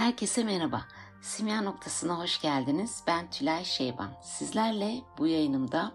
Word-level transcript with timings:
Herkese 0.00 0.44
merhaba. 0.44 0.82
Simya 1.22 1.62
noktasına 1.62 2.18
hoş 2.18 2.40
geldiniz. 2.40 3.02
Ben 3.06 3.30
Tülay 3.30 3.64
Şeyban. 3.64 4.10
Sizlerle 4.22 5.00
bu 5.18 5.26
yayınımda 5.26 5.92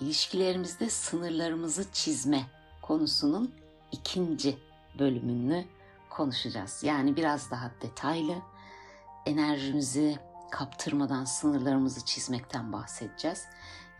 ilişkilerimizde 0.00 0.90
sınırlarımızı 0.90 1.92
çizme 1.92 2.42
konusunun 2.82 3.54
ikinci 3.92 4.58
bölümünü 4.98 5.64
konuşacağız. 6.10 6.82
Yani 6.82 7.16
biraz 7.16 7.50
daha 7.50 7.70
detaylı 7.82 8.34
enerjimizi 9.26 10.18
kaptırmadan 10.50 11.24
sınırlarımızı 11.24 12.04
çizmekten 12.04 12.72
bahsedeceğiz. 12.72 13.44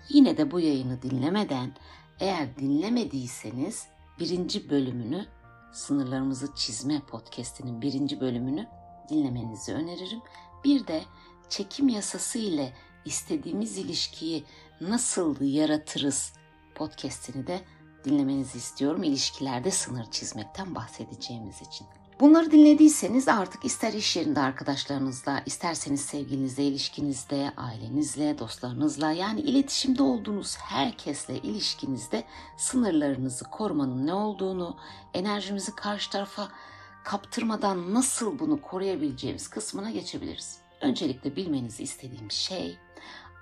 Yine 0.08 0.36
de 0.36 0.50
bu 0.50 0.60
yayını 0.60 1.02
dinlemeden 1.02 1.72
eğer 2.20 2.56
dinlemediyseniz 2.56 3.86
birinci 4.20 4.70
bölümünü 4.70 5.26
sınırlarımızı 5.72 6.54
çizme 6.54 7.00
podcastinin 7.00 7.82
birinci 7.82 8.20
bölümünü 8.20 8.77
dinlemenizi 9.08 9.74
öneririm. 9.74 10.20
Bir 10.64 10.86
de 10.86 11.02
çekim 11.48 11.88
yasası 11.88 12.38
ile 12.38 12.72
istediğimiz 13.04 13.78
ilişkiyi 13.78 14.44
nasıl 14.80 15.40
yaratırız 15.40 16.32
podcastini 16.74 17.46
de 17.46 17.60
dinlemenizi 18.04 18.58
istiyorum. 18.58 19.02
İlişkilerde 19.02 19.70
sınır 19.70 20.10
çizmekten 20.10 20.74
bahsedeceğimiz 20.74 21.62
için. 21.62 21.86
Bunları 22.20 22.50
dinlediyseniz 22.50 23.28
artık 23.28 23.64
ister 23.64 23.92
iş 23.92 24.16
yerinde 24.16 24.40
arkadaşlarınızla, 24.40 25.42
isterseniz 25.46 26.00
sevgilinizle, 26.00 26.64
ilişkinizde, 26.64 27.52
ailenizle, 27.56 28.38
dostlarınızla 28.38 29.12
yani 29.12 29.40
iletişimde 29.40 30.02
olduğunuz 30.02 30.56
herkesle 30.56 31.38
ilişkinizde 31.38 32.24
sınırlarınızı 32.56 33.44
korumanın 33.44 34.06
ne 34.06 34.14
olduğunu, 34.14 34.76
enerjimizi 35.14 35.74
karşı 35.74 36.10
tarafa 36.10 36.48
kaptırmadan 37.08 37.94
nasıl 37.94 38.38
bunu 38.38 38.60
koruyabileceğimiz 38.60 39.48
kısmına 39.48 39.90
geçebiliriz. 39.90 40.58
Öncelikle 40.80 41.36
bilmenizi 41.36 41.82
istediğim 41.82 42.30
şey 42.30 42.78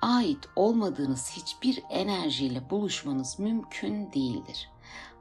ait 0.03 0.39
olmadığınız 0.57 1.31
hiçbir 1.31 1.83
enerjiyle 1.91 2.71
buluşmanız 2.71 3.39
mümkün 3.39 4.13
değildir. 4.13 4.71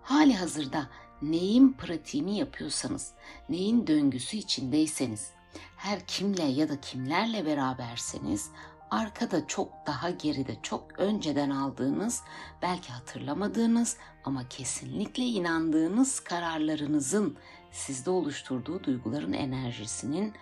Hali 0.01 0.35
hazırda 0.35 0.87
neyin 1.21 1.73
pratiğini 1.73 2.37
yapıyorsanız, 2.37 3.13
neyin 3.49 3.87
döngüsü 3.87 4.37
içindeyseniz, 4.37 5.29
her 5.77 6.07
kimle 6.07 6.43
ya 6.43 6.69
da 6.69 6.81
kimlerle 6.81 7.45
beraberseniz 7.45 8.51
arkada 8.91 9.47
çok 9.47 9.69
daha 9.87 10.09
geride, 10.09 10.57
çok 10.63 10.99
önceden 10.99 11.49
aldığınız, 11.49 12.21
belki 12.61 12.91
hatırlamadığınız 12.91 13.97
ama 14.25 14.47
kesinlikle 14.49 15.23
inandığınız 15.23 16.19
kararlarınızın 16.19 17.37
sizde 17.75 18.09
oluşturduğu 18.09 18.83
duyguların 18.83 19.33
enerjisinin 19.33 20.33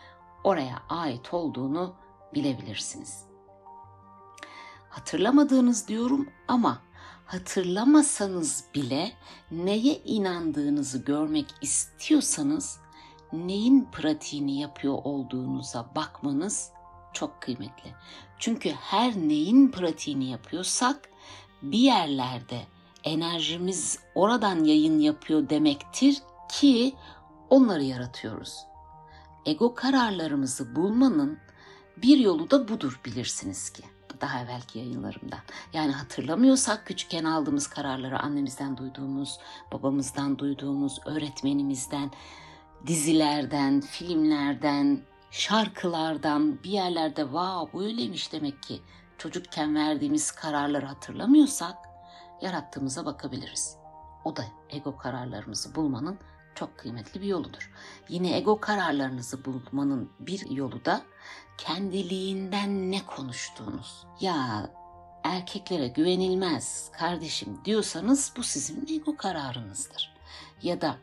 oraya 0.44 0.84
ait 0.90 1.34
olduğunu 1.34 1.94
bilebilirsiniz. 2.34 3.26
Hatırlamadığınız 4.90 5.88
diyorum 5.88 6.30
ama 6.48 6.82
hatırlamasanız 7.26 8.66
bile 8.76 9.12
neye 9.52 9.98
inandığınızı 10.04 10.98
görmek 10.98 11.46
istiyorsanız 11.62 12.80
neyin 13.34 13.88
pratiğini 13.92 14.60
yapıyor 14.60 14.98
olduğunuza 15.04 15.90
bakmanız 15.96 16.72
çok 17.14 17.42
kıymetli. 17.42 17.94
Çünkü 18.40 18.70
her 18.70 19.16
neyin 19.16 19.72
pratiğini 19.72 20.26
yapıyorsak 20.26 21.10
bir 21.62 21.80
yerlerde 21.80 22.62
enerjimiz 23.04 24.00
oradan 24.16 24.64
yayın 24.64 25.00
yapıyor 25.00 25.50
demektir 25.50 26.18
ki 26.50 26.96
onları 27.54 27.84
yaratıyoruz. 27.84 28.66
Ego 29.46 29.76
kararlarımızı 29.76 30.76
bulmanın 30.76 31.40
bir 31.98 32.18
yolu 32.18 32.52
da 32.52 32.68
budur 32.68 33.02
bilirsiniz 33.06 33.70
ki 33.70 33.84
daha 34.22 34.40
evvelki 34.40 34.80
yayınlarımdan. 34.80 35.40
Yani 35.74 35.92
hatırlamıyorsak 35.92 36.86
küçükken 36.86 37.24
aldığımız 37.24 37.68
kararları 37.68 38.20
annemizden 38.20 38.78
duyduğumuz, 38.78 39.40
babamızdan 39.72 40.40
duyduğumuz, 40.40 41.00
öğretmenimizden, 41.06 42.12
dizilerden, 42.88 43.82
filmlerden, 43.82 45.02
şarkılardan 45.32 46.64
bir 46.64 46.70
yerlerde 46.70 47.34
vav 47.34 47.68
bu 47.74 47.84
öyleymiş 47.84 48.32
demek 48.32 48.64
ki 48.64 48.82
çocukken 49.18 49.76
verdiğimiz 49.76 50.32
kararları 50.32 50.86
hatırlamıyorsak 50.86 51.78
yarattığımıza 52.42 53.06
bakabiliriz. 53.06 53.78
O 54.26 54.36
da 54.36 54.46
ego 54.70 54.98
kararlarımızı 54.98 55.76
bulmanın 55.76 56.20
çok 56.56 56.78
kıymetli 56.78 57.22
bir 57.22 57.28
yoludur. 57.28 57.72
Yine 58.10 58.38
ego 58.38 58.60
kararlarınızı 58.60 59.46
bulmanın 59.46 60.10
bir 60.20 60.50
yolu 60.50 60.86
da 60.86 61.02
kendiliğinden 61.58 62.92
ne 62.92 63.06
konuştuğunuz. 63.06 64.06
Ya 64.20 64.70
erkeklere 65.24 65.88
güvenilmez 65.88 66.92
kardeşim 66.92 67.60
diyorsanız 67.66 68.34
bu 68.38 68.44
sizin 68.44 68.88
ego 68.96 69.18
kararınızdır. 69.18 70.14
Ya 70.64 70.82
da 70.82 70.98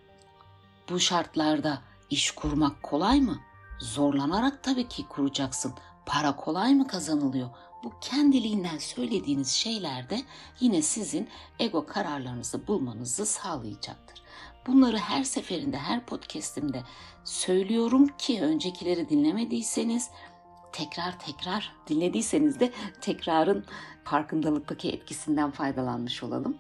bu 0.91 1.01
şartlarda 1.01 1.83
iş 2.11 2.31
kurmak 2.31 2.83
kolay 2.83 3.21
mı? 3.21 3.39
Zorlanarak 3.79 4.63
tabii 4.63 4.89
ki 4.89 5.09
kuracaksın. 5.09 5.75
Para 6.07 6.37
kolay 6.37 6.75
mı 6.75 6.87
kazanılıyor? 6.87 7.51
Bu 7.85 7.93
kendiliğinden 8.01 8.79
söylediğiniz 8.79 9.49
şeyler 9.49 10.11
de 10.11 10.21
yine 10.61 10.83
sizin 10.83 11.29
ego 11.59 11.87
kararlarınızı 11.87 12.67
bulmanızı 12.67 13.27
sağlayacaktır. 13.27 14.20
Bunları 14.67 14.99
her 14.99 15.25
seferinde, 15.25 15.79
her 15.79 16.07
podcastimde 16.07 16.83
söylüyorum 17.25 18.09
ki 18.19 18.43
öncekileri 18.43 19.09
dinlemediyseniz 19.09 20.11
tekrar 20.73 21.19
tekrar 21.19 21.73
dinlediyseniz 21.87 22.61
de 22.61 22.73
tekrarın 23.01 23.65
farkındalıktaki 24.05 24.91
etkisinden 24.91 25.51
faydalanmış 25.51 26.23
olalım. 26.23 26.59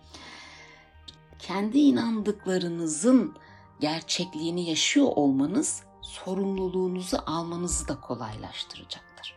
Kendi 1.39 1.78
inandıklarınızın 1.78 3.37
gerçekliğini 3.81 4.69
yaşıyor 4.71 5.06
olmanız 5.06 5.83
sorumluluğunuzu 6.03 7.19
almanızı 7.27 7.89
da 7.89 8.00
kolaylaştıracaktır. 8.00 9.34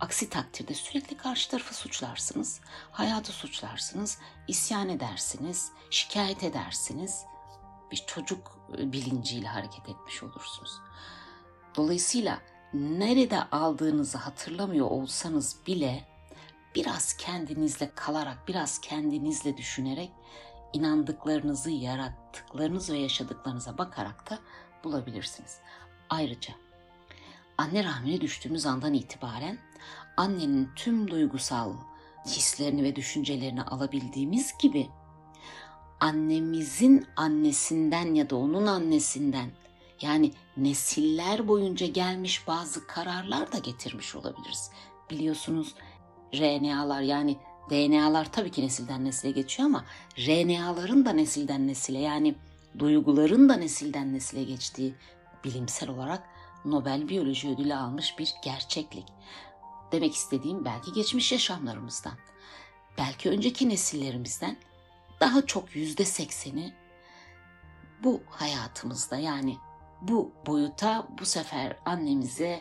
Aksi 0.00 0.28
takdirde 0.28 0.74
sürekli 0.74 1.16
karşı 1.16 1.50
tarafı 1.50 1.74
suçlarsınız, 1.74 2.60
hayatı 2.92 3.32
suçlarsınız, 3.32 4.18
isyan 4.48 4.88
edersiniz, 4.88 5.72
şikayet 5.90 6.44
edersiniz. 6.44 7.24
Bir 7.90 8.04
çocuk 8.06 8.58
bilinciyle 8.78 9.48
hareket 9.48 9.88
etmiş 9.88 10.22
olursunuz. 10.22 10.80
Dolayısıyla 11.76 12.38
nerede 12.74 13.42
aldığınızı 13.42 14.18
hatırlamıyor 14.18 14.86
olsanız 14.86 15.56
bile 15.66 16.04
biraz 16.74 17.16
kendinizle 17.16 17.90
kalarak, 17.94 18.48
biraz 18.48 18.80
kendinizle 18.80 19.56
düşünerek 19.56 20.10
inandıklarınızı, 20.72 21.70
yarattıklarınız 21.70 22.90
ve 22.90 22.98
yaşadıklarınıza 22.98 23.78
bakarak 23.78 24.30
da 24.30 24.38
bulabilirsiniz. 24.84 25.58
Ayrıca 26.10 26.54
anne 27.58 27.84
rahmine 27.84 28.20
düştüğümüz 28.20 28.66
andan 28.66 28.94
itibaren 28.94 29.58
annenin 30.16 30.70
tüm 30.76 31.10
duygusal 31.10 31.72
hislerini 32.26 32.82
ve 32.82 32.96
düşüncelerini 32.96 33.62
alabildiğimiz 33.62 34.58
gibi 34.58 34.88
annemizin 36.00 37.06
annesinden 37.16 38.14
ya 38.14 38.30
da 38.30 38.36
onun 38.36 38.66
annesinden 38.66 39.50
yani 40.02 40.32
nesiller 40.56 41.48
boyunca 41.48 41.86
gelmiş 41.86 42.48
bazı 42.48 42.86
kararlar 42.86 43.52
da 43.52 43.58
getirmiş 43.58 44.14
olabiliriz. 44.14 44.70
Biliyorsunuz 45.10 45.74
RNA'lar 46.34 47.00
yani 47.00 47.36
DNA'lar 47.70 48.32
tabii 48.32 48.50
ki 48.50 48.62
nesilden 48.62 49.04
nesile 49.04 49.30
geçiyor 49.30 49.68
ama 49.68 49.84
RNA'ların 50.18 51.06
da 51.06 51.10
nesilden 51.10 51.68
nesile 51.68 51.98
yani 51.98 52.34
duyguların 52.78 53.48
da 53.48 53.54
nesilden 53.54 54.14
nesile 54.14 54.44
geçtiği 54.44 54.94
bilimsel 55.44 55.90
olarak 55.90 56.22
Nobel 56.64 57.08
Biyoloji 57.08 57.48
Ödülü 57.48 57.74
almış 57.74 58.18
bir 58.18 58.34
gerçeklik. 58.44 59.06
Demek 59.92 60.14
istediğim 60.14 60.64
belki 60.64 60.92
geçmiş 60.92 61.32
yaşamlarımızdan, 61.32 62.14
belki 62.98 63.30
önceki 63.30 63.68
nesillerimizden 63.68 64.56
daha 65.20 65.46
çok 65.46 65.76
yüzde 65.76 66.04
sekseni 66.04 66.74
bu 68.02 68.22
hayatımızda 68.30 69.16
yani 69.16 69.56
bu 70.02 70.32
boyuta 70.46 71.06
bu 71.20 71.26
sefer 71.26 71.76
annemize 71.84 72.60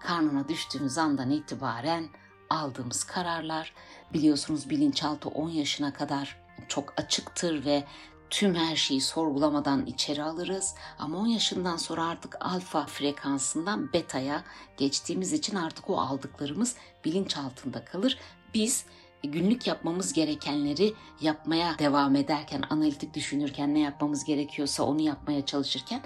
karnına 0.00 0.48
düştüğümüz 0.48 0.98
andan 0.98 1.30
itibaren 1.30 2.08
aldığımız 2.50 3.04
kararlar 3.04 3.74
biliyorsunuz 4.12 4.70
bilinçaltı 4.70 5.28
10 5.28 5.48
yaşına 5.48 5.92
kadar 5.92 6.42
çok 6.68 6.94
açıktır 6.96 7.64
ve 7.64 7.84
tüm 8.30 8.54
her 8.54 8.76
şeyi 8.76 9.00
sorgulamadan 9.00 9.86
içeri 9.86 10.22
alırız. 10.22 10.74
Ama 10.98 11.18
10 11.18 11.26
yaşından 11.26 11.76
sonra 11.76 12.06
artık 12.06 12.36
alfa 12.40 12.86
frekansından 12.86 13.92
beta'ya 13.92 14.44
geçtiğimiz 14.76 15.32
için 15.32 15.56
artık 15.56 15.90
o 15.90 16.00
aldıklarımız 16.00 16.76
bilinç 17.04 17.36
altında 17.36 17.84
kalır. 17.84 18.18
Biz 18.54 18.84
günlük 19.24 19.66
yapmamız 19.66 20.12
gerekenleri 20.12 20.94
yapmaya 21.20 21.78
devam 21.78 22.16
ederken, 22.16 22.62
analitik 22.70 23.14
düşünürken 23.14 23.74
ne 23.74 23.80
yapmamız 23.80 24.24
gerekiyorsa 24.24 24.82
onu 24.82 25.00
yapmaya 25.00 25.46
çalışırken 25.46 26.02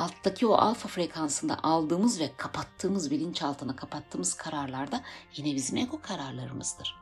alttaki 0.00 0.46
o 0.46 0.54
alfa 0.54 0.88
frekansında 0.88 1.58
aldığımız 1.62 2.20
ve 2.20 2.30
kapattığımız 2.36 3.10
bilinçaltına 3.10 3.76
kapattığımız 3.76 4.34
kararlarda 4.34 5.02
yine 5.36 5.54
bizim 5.54 5.76
ego 5.76 6.00
kararlarımızdır. 6.02 6.96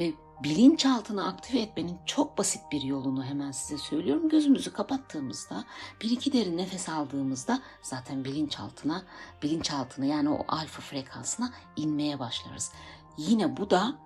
Ve 0.00 0.12
bilinçaltını 0.42 1.26
aktive 1.26 1.60
etmenin 1.60 1.98
çok 2.06 2.38
basit 2.38 2.62
bir 2.72 2.82
yolunu 2.82 3.24
hemen 3.24 3.50
size 3.50 3.78
söylüyorum. 3.78 4.28
Gözümüzü 4.28 4.72
kapattığımızda 4.72 5.64
bir 6.02 6.10
iki 6.10 6.32
derin 6.32 6.56
nefes 6.56 6.88
aldığımızda 6.88 7.62
zaten 7.82 8.24
bilinçaltına, 8.24 9.02
bilinçaltına 9.42 10.04
yani 10.04 10.30
o 10.30 10.44
alfa 10.48 10.82
frekansına 10.82 11.52
inmeye 11.76 12.18
başlarız. 12.18 12.72
Yine 13.18 13.56
bu 13.56 13.70
da 13.70 13.98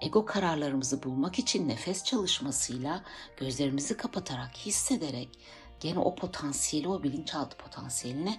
ego 0.00 0.24
kararlarımızı 0.24 1.02
bulmak 1.02 1.38
için 1.38 1.68
nefes 1.68 2.04
çalışmasıyla 2.04 3.02
gözlerimizi 3.36 3.96
kapatarak 3.96 4.56
hissederek 4.56 5.28
gene 5.80 5.98
o 5.98 6.14
potansiyeli, 6.14 6.88
o 6.88 7.02
bilinçaltı 7.02 7.56
potansiyeline 7.56 8.38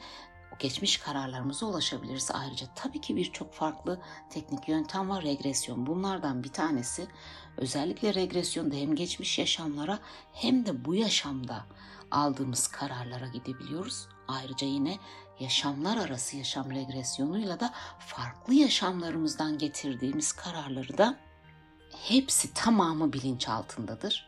o 0.56 0.58
geçmiş 0.60 0.98
kararlarımıza 0.98 1.66
ulaşabiliriz. 1.66 2.32
Ayrıca 2.34 2.68
tabii 2.76 3.02
ki 3.02 3.16
birçok 3.16 3.54
farklı 3.54 4.02
teknik 4.30 4.68
yöntem 4.68 5.10
var. 5.10 5.24
Regresyon 5.24 5.86
bunlardan 5.86 6.44
bir 6.44 6.54
tanesi. 6.54 7.08
Özellikle 7.58 8.14
regresyonda 8.14 8.76
hem 8.76 8.96
geçmiş 8.96 9.40
yaşamlara 9.40 10.00
hem 10.34 10.66
de 10.66 10.86
bu 10.86 10.96
yaşamda 10.96 11.66
aldığımız 12.12 12.68
kararlara 12.68 13.28
gidebiliyoruz. 13.28 14.08
Ayrıca 14.28 14.68
yine 14.68 14.98
yaşamlar 15.40 15.98
arası 15.98 16.38
yaşam 16.38 16.72
regresyonuyla 16.72 17.60
da 17.60 17.74
farklı 18.00 18.54
yaşamlarımızdan 18.54 19.58
getirdiğimiz 19.58 20.32
kararları 20.32 20.98
da 20.98 21.27
hepsi 21.92 22.54
tamamı 22.54 23.14
bilinç 23.14 23.50
altındadır. 23.50 24.28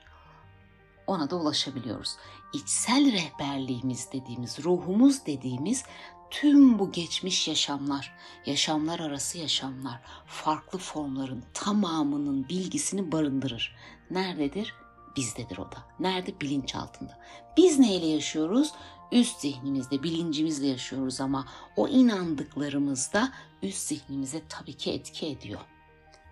Ona 1.08 1.30
da 1.30 1.36
ulaşabiliyoruz. 1.36 2.16
İçsel 2.54 3.12
rehberliğimiz 3.12 4.12
dediğimiz, 4.12 4.64
ruhumuz 4.64 5.26
dediğimiz 5.26 5.84
tüm 6.30 6.80
bu 6.80 6.92
geçmiş 6.92 7.48
yaşamlar, 7.48 8.14
yaşamlar 8.46 9.00
arası 9.00 9.38
yaşamlar, 9.38 10.02
farklı 10.26 10.80
formların 10.80 11.44
tamamının 11.54 12.50
bilgisini 12.50 13.12
barındırır. 13.12 13.76
Nerededir? 14.12 14.74
Bizdedir 15.18 15.58
o 15.58 15.72
da. 15.72 15.78
Nerede? 16.00 16.40
Bilinç 16.42 16.76
altında. 16.76 17.20
Biz 17.58 17.80
neyle 17.80 18.06
yaşıyoruz? 18.06 18.72
Üst 19.12 19.40
zihnimizde, 19.40 20.04
bilincimizle 20.04 20.68
yaşıyoruz 20.68 21.22
ama 21.22 21.46
o 21.76 21.88
inandıklarımız 21.88 23.14
da 23.14 23.32
üst 23.64 23.88
zihnimize 23.88 24.42
tabii 24.50 24.74
ki 24.74 24.92
etki 24.92 25.28
ediyor. 25.28 25.60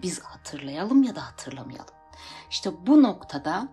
Biz 0.01 0.23
hatırlayalım 0.23 1.03
ya 1.03 1.15
da 1.15 1.27
hatırlamayalım. 1.27 1.95
İşte 2.49 2.87
bu 2.87 3.03
noktada 3.03 3.67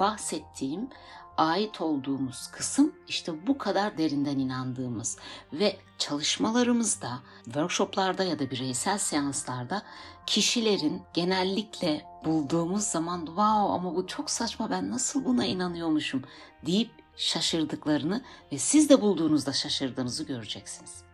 bahsettiğim 0.00 0.88
ait 1.36 1.80
olduğumuz 1.80 2.46
kısım 2.46 2.94
işte 3.08 3.46
bu 3.46 3.58
kadar 3.58 3.98
derinden 3.98 4.38
inandığımız 4.38 5.18
ve 5.52 5.76
çalışmalarımızda, 5.98 7.18
workshoplarda 7.44 8.24
ya 8.24 8.38
da 8.38 8.50
bireysel 8.50 8.98
seanslarda 8.98 9.82
kişilerin 10.26 11.02
genellikle 11.14 12.06
bulduğumuz 12.24 12.82
zaman 12.82 13.18
wow 13.18 13.72
ama 13.72 13.94
bu 13.94 14.06
çok 14.06 14.30
saçma 14.30 14.70
ben 14.70 14.90
nasıl 14.90 15.24
buna 15.24 15.44
inanıyormuşum 15.44 16.22
deyip 16.66 16.90
şaşırdıklarını 17.16 18.22
ve 18.52 18.58
siz 18.58 18.88
de 18.88 19.00
bulduğunuzda 19.00 19.52
şaşırdığınızı 19.52 20.24
göreceksiniz. 20.24 21.04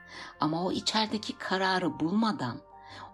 Ama 0.40 0.64
o 0.64 0.72
içerideki 0.72 1.38
kararı 1.38 2.00
bulmadan 2.00 2.60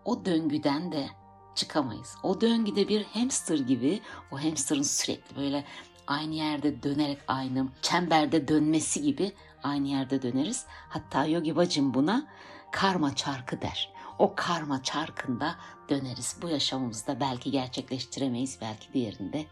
o 0.04 0.24
döngüden 0.24 0.92
de 0.92 1.08
çıkamayız. 1.54 2.16
O 2.22 2.40
döngüde 2.40 2.88
bir 2.88 3.04
hamster 3.04 3.58
gibi 3.58 4.00
o 4.32 4.44
hamsterın 4.44 4.82
sürekli 4.82 5.36
böyle 5.36 5.64
aynı 6.06 6.34
yerde 6.34 6.82
dönerek 6.82 7.18
aynı 7.28 7.68
çemberde 7.82 8.48
dönmesi 8.48 9.02
gibi 9.02 9.32
aynı 9.62 9.88
yerde 9.88 10.22
döneriz. 10.22 10.66
Hatta 10.88 11.26
Yogi 11.26 11.56
Bacım 11.56 11.94
buna 11.94 12.26
karma 12.72 13.14
çarkı 13.14 13.62
der. 13.62 13.92
O 14.18 14.34
karma 14.34 14.82
çarkında 14.82 15.56
döneriz. 15.88 16.36
Bu 16.42 16.48
yaşamımızda 16.48 17.20
belki 17.20 17.50
gerçekleştiremeyiz, 17.50 18.58
belki 18.60 18.92
diğerinde, 18.92 19.44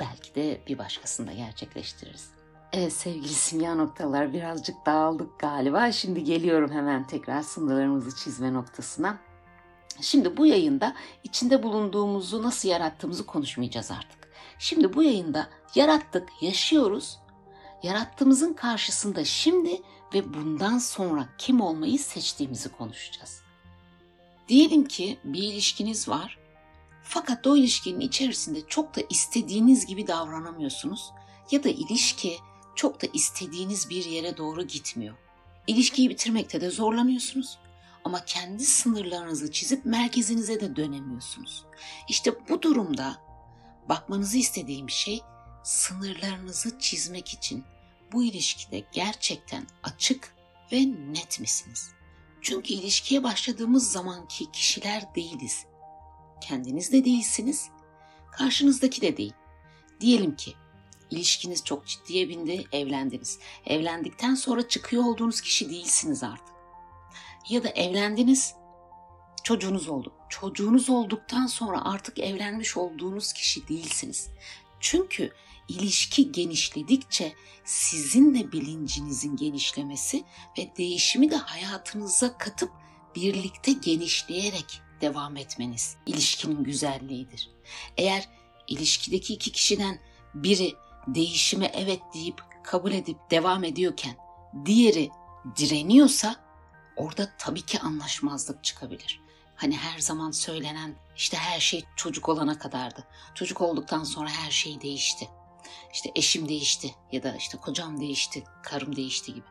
belki 0.00 0.34
de 0.34 0.60
bir 0.66 0.78
başkasında 0.78 1.32
gerçekleştiririz. 1.32 2.30
Evet 2.72 2.92
sevgili 2.92 3.28
simya 3.28 3.74
noktalar 3.74 4.32
birazcık 4.32 4.86
dağıldık 4.86 5.38
galiba. 5.38 5.92
Şimdi 5.92 6.24
geliyorum 6.24 6.70
hemen 6.70 7.06
tekrar 7.06 7.42
sınırlarımızı 7.42 8.16
çizme 8.16 8.54
noktasına. 8.54 9.18
Şimdi 10.00 10.36
bu 10.36 10.46
yayında 10.46 10.94
içinde 11.24 11.62
bulunduğumuzu 11.62 12.42
nasıl 12.42 12.68
yarattığımızı 12.68 13.26
konuşmayacağız 13.26 13.90
artık. 13.90 14.32
Şimdi 14.58 14.94
bu 14.94 15.02
yayında 15.02 15.48
yarattık, 15.74 16.28
yaşıyoruz. 16.40 17.18
Yarattığımızın 17.82 18.52
karşısında 18.52 19.24
şimdi 19.24 19.82
ve 20.14 20.34
bundan 20.34 20.78
sonra 20.78 21.28
kim 21.38 21.60
olmayı 21.60 21.98
seçtiğimizi 21.98 22.68
konuşacağız. 22.68 23.42
Diyelim 24.48 24.84
ki 24.84 25.18
bir 25.24 25.42
ilişkiniz 25.42 26.08
var. 26.08 26.38
Fakat 27.02 27.46
o 27.46 27.56
ilişkinin 27.56 28.00
içerisinde 28.00 28.60
çok 28.68 28.96
da 28.96 29.00
istediğiniz 29.10 29.86
gibi 29.86 30.06
davranamıyorsunuz 30.06 31.10
ya 31.50 31.64
da 31.64 31.68
ilişki 31.68 32.36
çok 32.74 33.02
da 33.02 33.06
istediğiniz 33.12 33.90
bir 33.90 34.04
yere 34.04 34.36
doğru 34.36 34.62
gitmiyor. 34.62 35.14
İlişkiyi 35.66 36.10
bitirmekte 36.10 36.60
de 36.60 36.70
zorlanıyorsunuz 36.70 37.58
ama 38.04 38.24
kendi 38.24 38.64
sınırlarınızı 38.64 39.52
çizip 39.52 39.84
merkezinize 39.84 40.60
de 40.60 40.76
dönemiyorsunuz. 40.76 41.64
İşte 42.08 42.48
bu 42.48 42.62
durumda 42.62 43.16
bakmanızı 43.88 44.38
istediğim 44.38 44.90
şey 44.90 45.20
sınırlarınızı 45.62 46.78
çizmek 46.78 47.28
için 47.34 47.64
bu 48.12 48.24
ilişkide 48.24 48.84
gerçekten 48.92 49.66
açık 49.82 50.34
ve 50.72 50.80
net 51.12 51.40
misiniz? 51.40 51.90
Çünkü 52.40 52.72
ilişkiye 52.72 53.22
başladığımız 53.22 53.92
zamanki 53.92 54.52
kişiler 54.52 55.14
değiliz. 55.14 55.66
Kendiniz 56.40 56.92
de 56.92 57.04
değilsiniz, 57.04 57.68
karşınızdaki 58.32 59.00
de 59.00 59.16
değil. 59.16 59.32
Diyelim 60.00 60.36
ki 60.36 60.54
ilişkiniz 61.10 61.64
çok 61.64 61.86
ciddiye 61.86 62.28
bindi, 62.28 62.64
evlendiniz. 62.72 63.38
Evlendikten 63.66 64.34
sonra 64.34 64.68
çıkıyor 64.68 65.04
olduğunuz 65.04 65.40
kişi 65.40 65.70
değilsiniz 65.70 66.22
artık. 66.22 66.51
Ya 67.48 67.64
da 67.64 67.68
evlendiniz, 67.68 68.54
çocuğunuz 69.44 69.88
oldu. 69.88 70.12
Çocuğunuz 70.28 70.90
olduktan 70.90 71.46
sonra 71.46 71.84
artık 71.84 72.18
evlenmiş 72.18 72.76
olduğunuz 72.76 73.32
kişi 73.32 73.68
değilsiniz. 73.68 74.30
Çünkü 74.80 75.32
ilişki 75.68 76.32
genişledikçe 76.32 77.32
sizin 77.64 78.34
de 78.34 78.52
bilincinizin 78.52 79.36
genişlemesi 79.36 80.24
ve 80.58 80.72
değişimi 80.78 81.30
de 81.30 81.36
hayatınıza 81.36 82.38
katıp 82.38 82.70
birlikte 83.16 83.72
genişleyerek 83.72 84.80
devam 85.00 85.36
etmeniz 85.36 85.96
ilişkinin 86.06 86.64
güzelliğidir. 86.64 87.50
Eğer 87.96 88.28
ilişkideki 88.68 89.34
iki 89.34 89.52
kişiden 89.52 89.98
biri 90.34 90.74
değişime 91.06 91.70
evet 91.74 92.00
deyip 92.14 92.42
kabul 92.64 92.92
edip 92.92 93.16
devam 93.30 93.64
ediyorken 93.64 94.16
diğeri 94.66 95.10
direniyorsa 95.56 96.36
orada 96.96 97.32
tabii 97.38 97.62
ki 97.62 97.80
anlaşmazlık 97.80 98.64
çıkabilir. 98.64 99.20
Hani 99.56 99.76
her 99.76 99.98
zaman 99.98 100.30
söylenen 100.30 100.94
işte 101.16 101.36
her 101.36 101.60
şey 101.60 101.84
çocuk 101.96 102.28
olana 102.28 102.58
kadardı. 102.58 103.06
Çocuk 103.34 103.60
olduktan 103.60 104.04
sonra 104.04 104.28
her 104.28 104.50
şey 104.50 104.80
değişti. 104.80 105.28
İşte 105.92 106.10
eşim 106.14 106.48
değişti 106.48 106.94
ya 107.12 107.22
da 107.22 107.36
işte 107.36 107.58
kocam 107.58 108.00
değişti, 108.00 108.44
karım 108.62 108.96
değişti 108.96 109.34
gibi. 109.34 109.46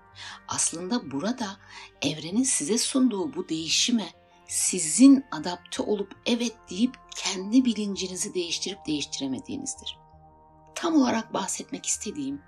Aslında 0.48 1.12
burada 1.12 1.58
evrenin 2.02 2.44
size 2.44 2.78
sunduğu 2.78 3.36
bu 3.36 3.50
değişime 3.50 4.10
sizin 4.48 5.26
adapte 5.32 5.84
olup 5.84 6.16
evet 6.26 6.54
deyip 6.70 6.96
kendi 7.16 7.66
bilincinizi 7.66 8.34
değiştirip 8.34 8.86
değiştiremediğinizdir. 8.88 9.98
Tam 10.76 10.96
olarak 10.96 11.34
bahsetmek 11.34 11.86
istediğim 11.86 12.42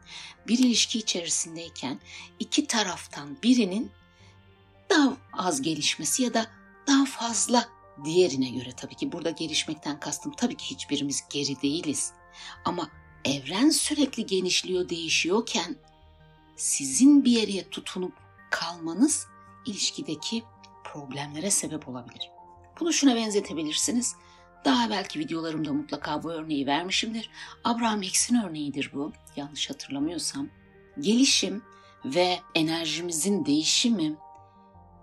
bir 0.47 0.59
ilişki 0.59 0.99
içerisindeyken 0.99 1.99
iki 2.39 2.67
taraftan 2.67 3.37
birinin 3.43 3.91
daha 4.93 5.17
az 5.33 5.61
gelişmesi 5.61 6.23
ya 6.23 6.33
da 6.33 6.47
daha 6.87 7.05
fazla 7.05 7.69
diğerine 8.05 8.49
göre 8.49 8.71
tabii 8.77 8.95
ki 8.95 9.11
burada 9.11 9.29
gelişmekten 9.29 9.99
kastım 9.99 10.33
tabii 10.37 10.57
ki 10.57 10.65
hiçbirimiz 10.65 11.23
geri 11.29 11.61
değiliz. 11.61 12.13
Ama 12.65 12.89
evren 13.25 13.69
sürekli 13.69 14.25
genişliyor, 14.25 14.89
değişiyorken 14.89 15.75
sizin 16.55 17.25
bir 17.25 17.31
yere 17.31 17.69
tutunup 17.69 18.13
kalmanız 18.51 19.27
ilişkideki 19.65 20.43
problemlere 20.83 21.51
sebep 21.51 21.87
olabilir. 21.87 22.29
Bunu 22.79 22.93
şuna 22.93 23.15
benzetebilirsiniz. 23.15 24.15
Daha 24.65 24.89
belki 24.89 25.19
videolarımda 25.19 25.73
mutlaka 25.73 26.23
bu 26.23 26.31
örneği 26.31 26.67
vermişimdir. 26.67 27.29
Abraham 27.63 28.01
Hicks'in 28.01 28.35
örneğidir 28.35 28.91
bu. 28.93 29.13
Yanlış 29.35 29.69
hatırlamıyorsam. 29.69 30.49
Gelişim 30.99 31.61
ve 32.05 32.39
enerjimizin 32.55 33.45
değişimi 33.45 34.15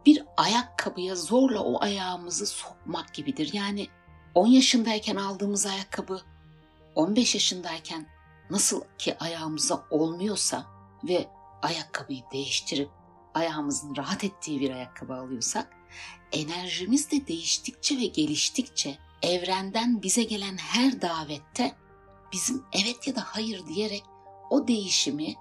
bir 0.07 0.25
ayakkabıya 0.37 1.17
zorla 1.17 1.61
o 1.61 1.83
ayağımızı 1.83 2.47
sokmak 2.47 3.15
gibidir. 3.15 3.51
Yani 3.53 3.89
10 4.35 4.47
yaşındayken 4.47 5.17
aldığımız 5.17 5.67
ayakkabı 5.67 6.21
15 6.95 7.35
yaşındayken 7.35 8.07
nasıl 8.51 8.83
ki 8.99 9.19
ayağımıza 9.19 9.85
olmuyorsa 9.91 10.67
ve 11.05 11.29
ayakkabıyı 11.63 12.23
değiştirip 12.33 12.91
ayağımızın 13.35 13.97
rahat 13.97 14.25
ettiği 14.25 14.61
bir 14.61 14.71
ayakkabı 14.71 15.15
alıyorsak, 15.15 15.77
enerjimiz 16.33 17.11
de 17.11 17.27
değiştikçe 17.27 17.99
ve 17.99 18.07
geliştikçe 18.07 18.99
evrenden 19.23 20.03
bize 20.03 20.23
gelen 20.23 20.57
her 20.57 21.03
davette 21.03 21.75
bizim 22.33 22.65
evet 22.73 23.07
ya 23.07 23.17
da 23.17 23.21
hayır 23.27 23.67
diyerek 23.67 24.05
o 24.51 24.69
değişimi 24.69 25.35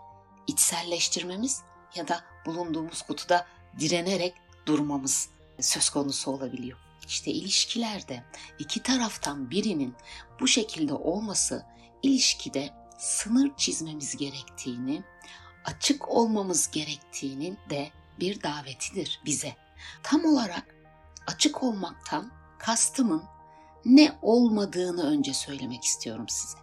içselleştirmemiz 0.47 1.61
ya 1.95 2.07
da 2.07 2.23
bulunduğumuz 2.45 3.01
kutuda 3.01 3.47
direnerek 3.79 4.33
durmamız 4.69 5.29
söz 5.59 5.89
konusu 5.89 6.31
olabiliyor. 6.31 6.77
İşte 7.07 7.31
ilişkilerde 7.31 8.23
iki 8.59 8.83
taraftan 8.83 9.49
birinin 9.49 9.95
bu 10.39 10.47
şekilde 10.47 10.93
olması 10.93 11.65
ilişkide 12.03 12.69
sınır 12.97 13.51
çizmemiz 13.57 14.17
gerektiğini, 14.17 15.03
açık 15.65 16.09
olmamız 16.09 16.71
gerektiğinin 16.71 17.57
de 17.69 17.91
bir 18.19 18.43
davetidir 18.43 19.21
bize. 19.25 19.55
Tam 20.03 20.25
olarak 20.25 20.75
açık 21.27 21.63
olmaktan 21.63 22.31
kastımın 22.59 23.23
ne 23.85 24.17
olmadığını 24.21 25.03
önce 25.03 25.33
söylemek 25.33 25.83
istiyorum 25.83 26.29
size. 26.29 26.57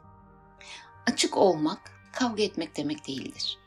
Açık 1.06 1.36
olmak 1.36 1.92
kavga 2.12 2.42
etmek 2.42 2.76
demek 2.76 3.08
değildir. 3.08 3.58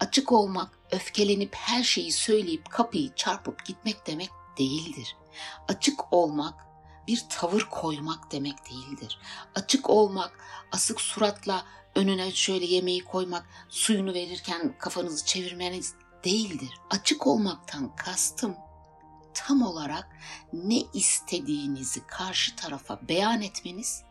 Açık 0.00 0.32
olmak 0.32 0.78
öfkelenip 0.90 1.54
her 1.54 1.82
şeyi 1.82 2.12
söyleyip 2.12 2.70
kapıyı 2.70 3.14
çarpıp 3.14 3.64
gitmek 3.64 4.06
demek 4.06 4.30
değildir. 4.58 5.16
Açık 5.68 6.12
olmak 6.12 6.54
bir 7.06 7.24
tavır 7.28 7.68
koymak 7.70 8.32
demek 8.32 8.70
değildir. 8.70 9.18
Açık 9.54 9.90
olmak 9.90 10.40
asık 10.72 11.00
suratla 11.00 11.64
önüne 11.94 12.32
şöyle 12.32 12.66
yemeği 12.66 13.04
koymak, 13.04 13.46
suyunu 13.68 14.14
verirken 14.14 14.78
kafanızı 14.78 15.26
çevirmeniz 15.26 15.94
değildir. 16.24 16.70
Açık 16.90 17.26
olmaktan 17.26 17.96
kastım 17.96 18.56
tam 19.34 19.62
olarak 19.62 20.08
ne 20.52 20.82
istediğinizi 20.94 22.06
karşı 22.06 22.56
tarafa 22.56 23.00
beyan 23.08 23.42
etmeniz, 23.42 24.02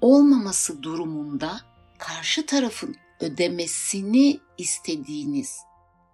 olmaması 0.00 0.82
durumunda 0.82 1.60
karşı 1.98 2.46
tarafın 2.46 2.96
ödemesini 3.20 4.40
istediğiniz 4.58 5.58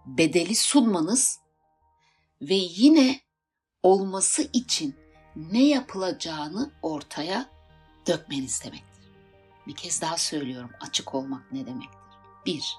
bedeli 0.05 0.55
sunmanız 0.55 1.39
ve 2.41 2.55
yine 2.55 3.21
olması 3.83 4.49
için 4.53 4.95
ne 5.35 5.67
yapılacağını 5.67 6.71
ortaya 6.81 7.49
dökmeniz 8.07 8.63
demektir. 8.63 9.03
Bir 9.67 9.75
kez 9.75 10.01
daha 10.01 10.17
söylüyorum 10.17 10.71
açık 10.81 11.15
olmak 11.15 11.51
ne 11.51 11.65
demektir? 11.65 11.99
Bir, 12.45 12.77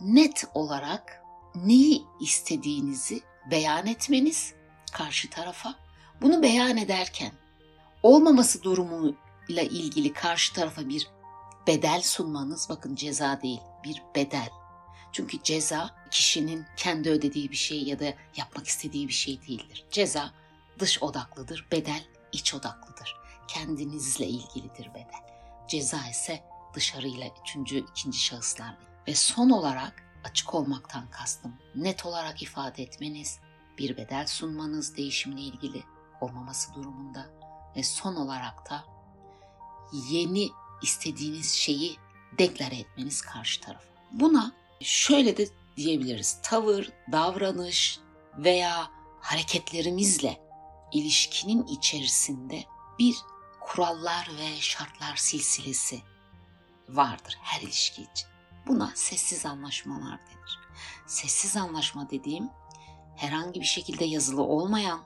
net 0.00 0.44
olarak 0.54 1.22
neyi 1.54 2.04
istediğinizi 2.20 3.20
beyan 3.50 3.86
etmeniz 3.86 4.54
karşı 4.92 5.30
tarafa. 5.30 5.74
Bunu 6.22 6.42
beyan 6.42 6.76
ederken 6.76 7.32
olmaması 8.02 8.62
durumuyla 8.62 9.62
ilgili 9.62 10.12
karşı 10.12 10.54
tarafa 10.54 10.88
bir 10.88 11.08
bedel 11.66 12.02
sunmanız 12.02 12.68
bakın 12.68 12.94
ceza 12.94 13.42
değil 13.42 13.60
bir 13.84 14.02
bedel. 14.14 14.50
Çünkü 15.12 15.42
ceza 15.42 15.90
kişinin 16.10 16.66
kendi 16.76 17.10
ödediği 17.10 17.50
bir 17.50 17.56
şey 17.56 17.82
ya 17.82 17.98
da 18.00 18.14
yapmak 18.36 18.66
istediği 18.66 19.08
bir 19.08 19.12
şey 19.12 19.42
değildir. 19.42 19.86
Ceza 19.90 20.30
dış 20.78 21.02
odaklıdır, 21.02 21.66
bedel 21.72 22.06
iç 22.32 22.54
odaklıdır. 22.54 23.16
Kendinizle 23.48 24.26
ilgilidir 24.26 24.90
bedel. 24.94 25.26
Ceza 25.68 26.08
ise 26.10 26.44
dışarıyla 26.74 27.28
üçüncü, 27.42 27.78
ikinci 27.78 28.18
şahıslarla. 28.18 28.78
Ve 29.08 29.14
son 29.14 29.50
olarak 29.50 30.02
açık 30.24 30.54
olmaktan 30.54 31.10
kastım 31.10 31.54
net 31.74 32.06
olarak 32.06 32.42
ifade 32.42 32.82
etmeniz, 32.82 33.40
bir 33.78 33.96
bedel 33.96 34.26
sunmanız 34.26 34.96
değişimle 34.96 35.40
ilgili 35.40 35.84
olmaması 36.20 36.74
durumunda 36.74 37.26
ve 37.76 37.82
son 37.82 38.16
olarak 38.16 38.70
da 38.70 38.84
yeni 40.10 40.48
istediğiniz 40.82 41.52
şeyi 41.52 41.96
deklare 42.38 42.76
etmeniz 42.76 43.20
karşı 43.20 43.60
tarafa. 43.60 43.84
Buna 44.12 44.52
şöyle 44.80 45.36
de 45.36 45.48
diyebiliriz. 45.76 46.38
Tavır, 46.42 46.92
davranış 47.12 47.98
veya 48.38 48.90
hareketlerimizle 49.20 50.40
ilişkinin 50.92 51.66
içerisinde 51.66 52.64
bir 52.98 53.16
kurallar 53.60 54.30
ve 54.38 54.60
şartlar 54.60 55.16
silsilesi 55.16 56.02
vardır 56.88 57.38
her 57.42 57.60
ilişki 57.60 58.02
için. 58.02 58.28
Buna 58.66 58.92
sessiz 58.94 59.46
anlaşmalar 59.46 60.18
denir. 60.26 60.58
Sessiz 61.06 61.56
anlaşma 61.56 62.10
dediğim 62.10 62.50
herhangi 63.16 63.60
bir 63.60 63.66
şekilde 63.66 64.04
yazılı 64.04 64.42
olmayan, 64.42 65.00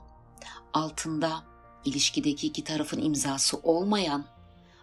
altında 0.73 1.43
ilişkideki 1.85 2.47
iki 2.47 2.63
tarafın 2.63 3.01
imzası 3.01 3.57
olmayan 3.57 4.25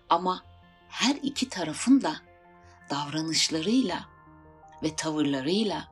ama 0.08 0.44
her 0.88 1.14
iki 1.22 1.48
tarafın 1.48 2.02
da 2.02 2.16
davranışlarıyla 2.90 4.08
ve 4.82 4.96
tavırlarıyla 4.96 5.88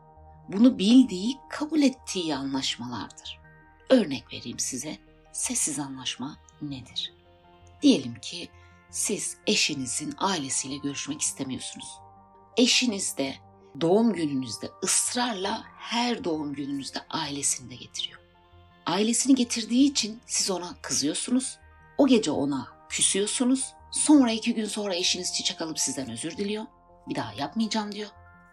bunu 0.48 0.78
bildiği, 0.78 1.38
kabul 1.48 1.82
ettiği 1.82 2.36
anlaşmalardır. 2.36 3.40
Örnek 3.90 4.32
vereyim 4.32 4.58
size. 4.58 4.98
Sessiz 5.32 5.78
anlaşma 5.78 6.38
nedir? 6.62 7.12
Diyelim 7.82 8.14
ki 8.14 8.48
siz 8.90 9.36
eşinizin 9.46 10.14
ailesiyle 10.18 10.76
görüşmek 10.76 11.20
istemiyorsunuz. 11.20 11.88
Eşiniz 12.56 13.16
de 13.18 13.34
doğum 13.80 14.12
gününüzde 14.12 14.70
ısrarla 14.84 15.64
her 15.78 16.24
doğum 16.24 16.54
gününüzde 16.54 16.98
ailesini 17.10 17.70
de 17.70 17.74
getiriyor. 17.74 18.20
Ailesini 18.86 19.34
getirdiği 19.34 19.90
için 19.90 20.20
siz 20.26 20.50
ona 20.50 20.76
kızıyorsunuz. 20.82 21.58
O 21.98 22.06
gece 22.06 22.30
ona 22.30 22.68
küsüyorsunuz. 22.88 23.72
Sonra 23.96 24.32
iki 24.32 24.54
gün 24.54 24.64
sonra 24.64 24.94
eşiniz 24.94 25.34
çiçek 25.34 25.62
alıp 25.62 25.78
sizden 25.78 26.10
özür 26.10 26.36
diliyor. 26.36 26.64
Bir 27.08 27.14
daha 27.14 27.32
yapmayacağım 27.32 27.92
diyor. 27.92 28.08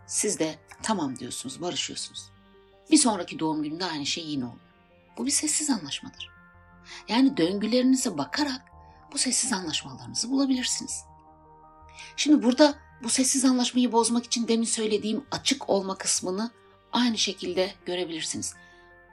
Siz 0.08 0.40
de 0.40 0.56
tamam 0.84 1.20
diyorsunuz, 1.20 1.62
barışıyorsunuz. 1.62 2.30
Bir 2.92 2.98
sonraki 2.98 3.40
doğum 3.40 3.64
gününde 3.64 3.86
aynı 3.86 4.06
şey 4.06 4.26
yine 4.26 4.46
oluyor. 4.46 4.60
Bu 5.18 5.26
bir 5.26 5.32
sessiz 5.32 5.70
anlaşmadır. 5.70 6.30
Yani 7.08 7.38
döngülerinize 7.38 8.18
bakarak 8.18 8.62
bu 9.14 9.18
sessiz 9.18 9.54
anlaşmalarınızı 9.54 10.32
bulabilirsiniz. 10.32 11.04
Şimdi 12.16 12.44
burada 12.44 12.76
bu 13.04 13.10
sessiz 13.10 13.46
anlaşmayı 13.46 13.92
bozmak 13.92 14.26
için 14.26 14.48
demin 14.48 14.66
söylediğim 14.66 15.26
açık 15.32 15.70
olma 15.70 15.98
kısmını 15.98 16.52
aynı 16.92 17.18
şekilde 17.18 17.74
görebilirsiniz. 17.86 18.54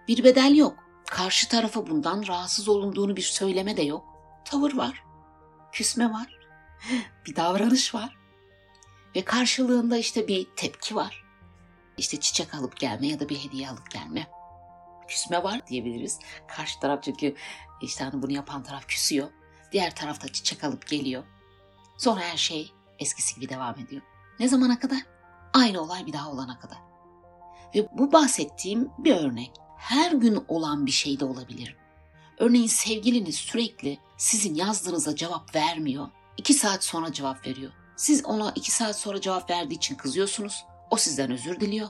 Bir 0.08 0.24
bedel 0.24 0.56
yok. 0.56 0.74
Karşı 1.06 1.48
tarafa 1.48 1.86
bundan 1.86 2.26
rahatsız 2.26 2.68
olunduğunu 2.68 3.16
bir 3.16 3.22
söyleme 3.22 3.76
de 3.76 3.82
yok. 3.82 4.04
Tavır 4.44 4.74
var. 4.74 5.09
Küsme 5.72 6.10
var. 6.10 6.38
Bir 7.26 7.36
davranış 7.36 7.94
var. 7.94 8.16
Ve 9.16 9.24
karşılığında 9.24 9.96
işte 9.96 10.28
bir 10.28 10.46
tepki 10.56 10.96
var. 10.96 11.24
İşte 11.98 12.20
çiçek 12.20 12.54
alıp 12.54 12.76
gelme 12.76 13.06
ya 13.06 13.20
da 13.20 13.28
bir 13.28 13.44
hediye 13.44 13.68
alıp 13.70 13.90
gelme. 13.90 14.30
Küsme 15.08 15.42
var 15.42 15.66
diyebiliriz. 15.66 16.18
Karşı 16.48 16.80
taraf 16.80 17.02
çünkü 17.02 17.34
işte 17.82 18.04
hani 18.04 18.22
bunu 18.22 18.32
yapan 18.32 18.62
taraf 18.62 18.86
küsüyor. 18.86 19.28
Diğer 19.72 19.94
tarafta 19.94 20.32
çiçek 20.32 20.64
alıp 20.64 20.86
geliyor. 20.86 21.24
Sonra 21.98 22.20
her 22.20 22.36
şey 22.36 22.72
eskisi 22.98 23.34
gibi 23.34 23.48
devam 23.48 23.78
ediyor. 23.78 24.02
Ne 24.40 24.48
zamana 24.48 24.78
kadar? 24.78 24.98
Aynı 25.52 25.80
olay 25.80 26.06
bir 26.06 26.12
daha 26.12 26.30
olana 26.30 26.58
kadar. 26.58 26.78
Ve 27.74 27.88
bu 27.92 28.12
bahsettiğim 28.12 28.88
bir 28.98 29.16
örnek. 29.16 29.52
Her 29.76 30.12
gün 30.12 30.44
olan 30.48 30.86
bir 30.86 30.90
şey 30.90 31.20
de 31.20 31.24
olabilir. 31.24 31.76
Örneğin 32.38 32.66
sevgiliniz 32.66 33.36
sürekli 33.36 33.98
sizin 34.20 34.54
yazdığınıza 34.54 35.16
cevap 35.16 35.54
vermiyor. 35.54 36.08
İki 36.36 36.54
saat 36.54 36.84
sonra 36.84 37.12
cevap 37.12 37.46
veriyor. 37.46 37.72
Siz 37.96 38.24
ona 38.24 38.52
iki 38.56 38.70
saat 38.70 38.98
sonra 38.98 39.20
cevap 39.20 39.50
verdiği 39.50 39.74
için 39.74 39.94
kızıyorsunuz. 39.94 40.64
O 40.90 40.96
sizden 40.96 41.30
özür 41.30 41.60
diliyor. 41.60 41.88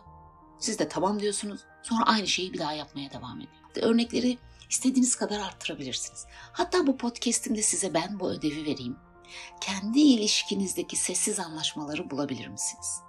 Siz 0.58 0.78
de 0.78 0.88
tamam 0.88 1.20
diyorsunuz. 1.20 1.60
Sonra 1.82 2.06
aynı 2.06 2.26
şeyi 2.26 2.52
bir 2.52 2.58
daha 2.58 2.72
yapmaya 2.72 3.12
devam 3.12 3.36
ediyor. 3.40 3.52
Örnekleri 3.76 4.38
istediğiniz 4.70 5.16
kadar 5.16 5.40
arttırabilirsiniz. 5.40 6.26
Hatta 6.52 6.86
bu 6.86 6.96
podcast'imde 6.96 7.62
size 7.62 7.94
ben 7.94 8.20
bu 8.20 8.30
ödevi 8.30 8.64
vereyim. 8.64 8.96
Kendi 9.60 10.00
ilişkinizdeki 10.00 10.96
sessiz 10.96 11.38
anlaşmaları 11.38 12.10
bulabilir 12.10 12.46
misiniz? 12.46 13.00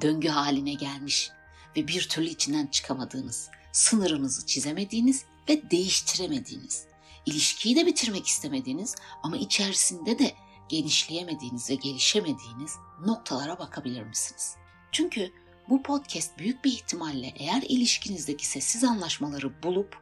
Döngü 0.00 0.28
haline 0.28 0.74
gelmiş 0.74 1.30
ve 1.76 1.88
bir 1.88 2.08
türlü 2.08 2.28
içinden 2.28 2.66
çıkamadığınız, 2.66 3.50
sınırınızı 3.72 4.46
çizemediğiniz 4.46 5.24
ve 5.48 5.70
değiştiremediğiniz, 5.70 6.89
ilişkiyi 7.26 7.76
de 7.76 7.86
bitirmek 7.86 8.26
istemediğiniz 8.26 8.96
ama 9.22 9.36
içerisinde 9.36 10.18
de 10.18 10.34
genişleyemediğiniz 10.68 11.70
ve 11.70 11.74
gelişemediğiniz 11.74 12.76
noktalara 13.06 13.58
bakabilir 13.58 14.02
misiniz? 14.02 14.56
Çünkü 14.92 15.32
bu 15.68 15.82
podcast 15.82 16.38
büyük 16.38 16.64
bir 16.64 16.72
ihtimalle 16.72 17.32
eğer 17.36 17.62
ilişkinizdeki 17.62 18.46
sessiz 18.46 18.84
anlaşmaları 18.84 19.62
bulup 19.62 19.98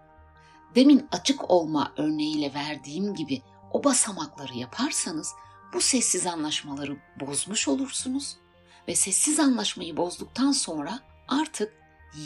demin 0.74 1.08
açık 1.12 1.50
olma 1.50 1.92
örneğiyle 1.96 2.54
verdiğim 2.54 3.14
gibi 3.14 3.42
o 3.72 3.84
basamakları 3.84 4.58
yaparsanız 4.58 5.32
bu 5.72 5.80
sessiz 5.80 6.26
anlaşmaları 6.26 6.96
bozmuş 7.20 7.68
olursunuz 7.68 8.36
ve 8.88 8.94
sessiz 8.94 9.40
anlaşmayı 9.40 9.96
bozduktan 9.96 10.52
sonra 10.52 11.00
artık 11.28 11.72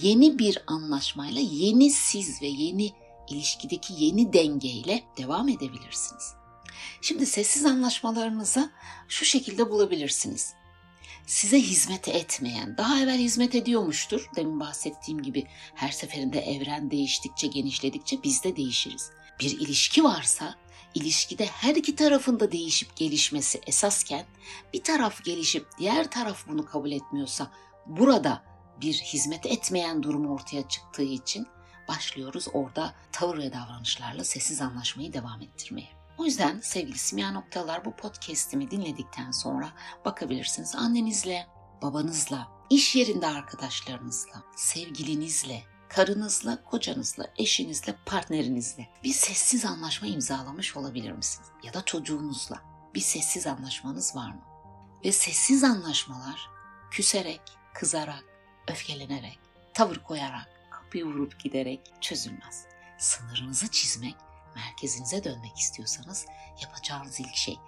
yeni 0.02 0.38
bir 0.38 0.62
anlaşmayla 0.66 1.40
yeni 1.40 1.90
siz 1.90 2.42
ve 2.42 2.46
yeni 2.46 2.92
ilişkideki 3.32 3.94
yeni 4.04 4.32
dengeyle 4.32 5.04
devam 5.18 5.48
edebilirsiniz. 5.48 6.34
Şimdi 7.00 7.26
sessiz 7.26 7.64
anlaşmalarınızı 7.64 8.70
şu 9.08 9.24
şekilde 9.24 9.70
bulabilirsiniz. 9.70 10.54
Size 11.26 11.60
hizmet 11.60 12.08
etmeyen, 12.08 12.76
daha 12.76 13.00
evvel 13.00 13.18
hizmet 13.18 13.54
ediyormuştur. 13.54 14.30
Demin 14.36 14.60
bahsettiğim 14.60 15.22
gibi 15.22 15.46
her 15.74 15.90
seferinde 15.90 16.40
evren 16.40 16.90
değiştikçe, 16.90 17.46
genişledikçe 17.46 18.22
biz 18.22 18.44
de 18.44 18.56
değişiriz. 18.56 19.10
Bir 19.40 19.60
ilişki 19.60 20.04
varsa 20.04 20.54
ilişkide 20.94 21.46
her 21.46 21.76
iki 21.76 21.96
tarafında 21.96 22.52
değişip 22.52 22.96
gelişmesi 22.96 23.60
esasken 23.66 24.24
bir 24.72 24.82
taraf 24.82 25.24
gelişip 25.24 25.66
diğer 25.78 26.10
taraf 26.10 26.48
bunu 26.48 26.64
kabul 26.64 26.92
etmiyorsa 26.92 27.50
burada 27.86 28.44
bir 28.80 28.94
hizmet 28.94 29.46
etmeyen 29.46 30.02
durum 30.02 30.26
ortaya 30.26 30.68
çıktığı 30.68 31.02
için 31.02 31.46
başlıyoruz 31.88 32.48
orada 32.52 32.94
tavır 33.12 33.38
ve 33.38 33.52
davranışlarla 33.52 34.24
sessiz 34.24 34.60
anlaşmayı 34.60 35.12
devam 35.12 35.42
ettirmeye. 35.42 35.88
O 36.18 36.24
yüzden 36.24 36.60
sevgili 36.60 36.98
simya 36.98 37.30
noktalar 37.30 37.84
bu 37.84 37.96
podcast'imi 37.96 38.70
dinledikten 38.70 39.30
sonra 39.30 39.72
bakabilirsiniz 40.04 40.74
annenizle, 40.74 41.46
babanızla, 41.82 42.48
iş 42.70 42.96
yerinde 42.96 43.26
arkadaşlarınızla, 43.26 44.42
sevgilinizle, 44.56 45.62
karınızla, 45.88 46.64
kocanızla, 46.64 47.24
eşinizle, 47.38 47.96
partnerinizle 48.06 48.88
bir 49.04 49.12
sessiz 49.12 49.64
anlaşma 49.64 50.08
imzalamış 50.08 50.76
olabilir 50.76 51.12
misiniz? 51.12 51.48
Ya 51.62 51.74
da 51.74 51.84
çocuğunuzla 51.84 52.62
bir 52.94 53.00
sessiz 53.00 53.46
anlaşmanız 53.46 54.16
var 54.16 54.30
mı? 54.30 54.42
Ve 55.04 55.12
sessiz 55.12 55.64
anlaşmalar 55.64 56.48
küserek, 56.90 57.42
kızarak, 57.74 58.24
öfkelenerek, 58.68 59.38
tavır 59.74 59.96
koyarak, 59.96 60.48
kapıyı 60.92 61.04
vurup 61.04 61.40
giderek 61.40 61.80
çözülmez. 62.00 62.66
Sınırınızı 62.98 63.68
çizmek, 63.68 64.16
merkezinize 64.54 65.24
dönmek 65.24 65.58
istiyorsanız 65.58 66.26
yapacağınız 66.62 67.20
ilk 67.20 67.34
şey 67.34 67.58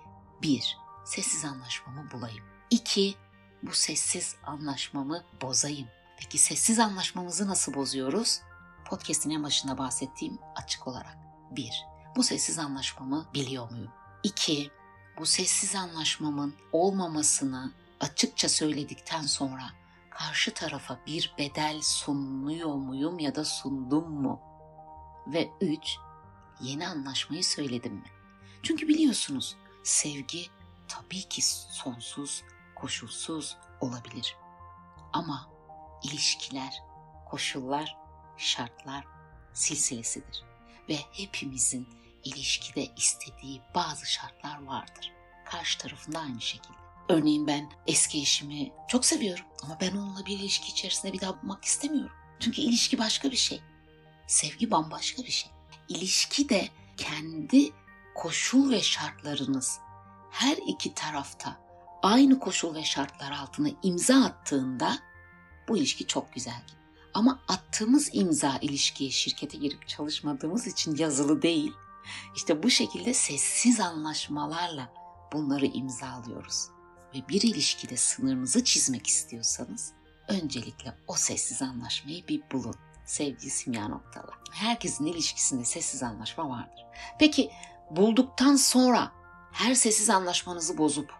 bir, 0.43 0.77
sessiz 1.05 1.45
anlaşmamı 1.45 2.11
bulayım. 2.11 2.45
İki, 2.71 3.15
bu 3.63 3.73
sessiz 3.73 4.37
anlaşmamı 4.47 5.25
bozayım. 5.43 5.89
Peki 6.19 6.39
sessiz 6.39 6.79
anlaşmamızı 6.79 7.49
nasıl 7.49 7.75
bozuyoruz? 7.75 8.41
Podcast'in 8.85 9.31
en 9.31 9.43
başında 9.43 9.79
bahsettiğim 9.79 10.39
açık 10.57 10.87
olarak. 10.87 11.17
Bir, 11.51 11.85
bu 12.17 12.23
sessiz 12.23 12.59
anlaşmamı 12.59 13.27
biliyor 13.35 13.71
muyum? 13.71 13.93
İki, 14.23 14.71
bu 15.19 15.27
sessiz 15.27 15.75
anlaşmamın 15.75 16.55
olmamasını 16.73 17.73
açıkça 18.01 18.49
söyledikten 18.49 19.23
sonra 19.23 19.71
karşı 20.15 20.55
tarafa 20.55 21.01
bir 21.07 21.35
bedel 21.39 21.81
sunuyor 21.83 22.75
muyum 22.75 23.19
ya 23.19 23.35
da 23.35 23.45
sundum 23.45 24.11
mu? 24.11 24.41
Ve 25.27 25.51
üç, 25.61 25.97
yeni 26.61 26.89
anlaşmayı 26.89 27.45
söyledim 27.45 27.95
mi? 27.95 28.11
Çünkü 28.63 28.89
biliyorsunuz 28.89 29.57
sevgi 29.83 30.47
tabii 30.89 31.23
ki 31.23 31.43
sonsuz, 31.73 32.43
koşulsuz 32.75 33.57
olabilir. 33.81 34.37
Ama 35.13 35.51
ilişkiler, 36.05 36.83
koşullar, 37.31 37.97
şartlar 38.37 39.05
silsilesidir. 39.53 40.45
Ve 40.89 40.97
hepimizin 41.13 41.89
ilişkide 42.25 42.87
istediği 42.97 43.63
bazı 43.75 44.07
şartlar 44.07 44.63
vardır. 44.63 45.13
Karşı 45.45 45.79
tarafında 45.79 46.19
aynı 46.19 46.41
şekilde. 46.41 46.84
Örneğin 47.09 47.47
ben 47.47 47.71
eski 47.87 48.21
eşimi 48.21 48.73
çok 48.89 49.05
seviyorum 49.05 49.45
ama 49.63 49.79
ben 49.81 49.93
onunla 49.93 50.27
bir 50.27 50.39
ilişki 50.39 50.73
içerisinde 50.73 51.13
bir 51.13 51.21
daha 51.21 51.43
bulmak 51.43 51.65
istemiyorum. 51.65 52.17
Çünkü 52.41 52.61
ilişki 52.61 52.99
başka 52.99 53.31
bir 53.31 53.37
şey. 53.37 53.63
Sevgi 54.27 54.71
bambaşka 54.71 55.23
bir 55.23 55.31
şey. 55.31 55.53
İlişki 55.89 56.49
de 56.49 56.69
kendi 56.97 57.71
koşul 58.15 58.71
ve 58.71 58.81
şartlarınız 58.81 59.79
her 60.31 60.57
iki 60.67 60.95
tarafta 60.95 61.61
aynı 62.03 62.39
koşul 62.39 62.75
ve 62.75 62.85
şartlar 62.85 63.33
altına 63.33 63.69
imza 63.83 64.25
attığında 64.25 64.99
bu 65.69 65.77
ilişki 65.77 66.07
çok 66.07 66.33
güzel. 66.33 66.63
Ama 67.15 67.41
attığımız 67.49 68.11
imza 68.13 68.59
ilişkiye 68.63 69.11
şirkete 69.11 69.59
girip 69.59 69.89
çalışmadığımız 69.89 70.67
için 70.67 70.97
yazılı 70.97 71.43
değil. 71.43 71.73
İşte 72.37 72.63
bu 72.63 72.71
şekilde 72.71 73.15
sessiz 73.15 73.81
anlaşmalarla 73.81 74.93
bunları 75.33 75.67
imzalıyoruz. 75.67 76.74
Ve 77.15 77.29
bir 77.29 77.43
ilişkide 77.43 77.97
sınırınızı 77.97 78.65
çizmek 78.65 79.07
istiyorsanız 79.07 79.93
öncelikle 80.29 80.97
o 81.07 81.15
sessiz 81.15 81.63
anlaşmayı 81.63 82.29
bir 82.29 82.43
bulun. 82.53 82.75
Sevgili 83.05 83.51
simya 83.51 83.89
noktalar. 83.89 84.35
Herkesin 84.51 85.07
ilişkisinde 85.07 85.65
sessiz 85.65 86.03
anlaşma 86.03 86.51
vardır. 86.51 86.87
Peki 87.19 87.51
bulduktan 87.91 88.57
sonra 88.57 89.13
her 89.53 89.75
sessiz 89.75 90.11
anlaşmanızı 90.11 90.79
bozup 90.79 91.13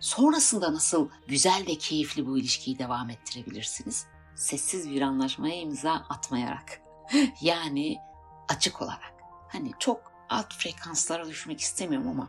sonrasında 0.00 0.74
nasıl 0.74 1.08
güzel 1.28 1.64
ve 1.68 1.74
keyifli 1.74 2.26
bu 2.26 2.38
ilişkiyi 2.38 2.78
devam 2.78 3.10
ettirebilirsiniz? 3.10 4.06
Sessiz 4.36 4.90
bir 4.90 5.02
anlaşmaya 5.02 5.60
imza 5.60 5.92
atmayarak. 5.92 6.80
yani 7.40 7.98
açık 8.48 8.82
olarak. 8.82 9.14
Hani 9.48 9.70
çok 9.78 10.12
alt 10.28 10.54
frekanslara 10.54 11.28
düşmek 11.28 11.60
istemiyorum 11.60 12.08
ama 12.08 12.28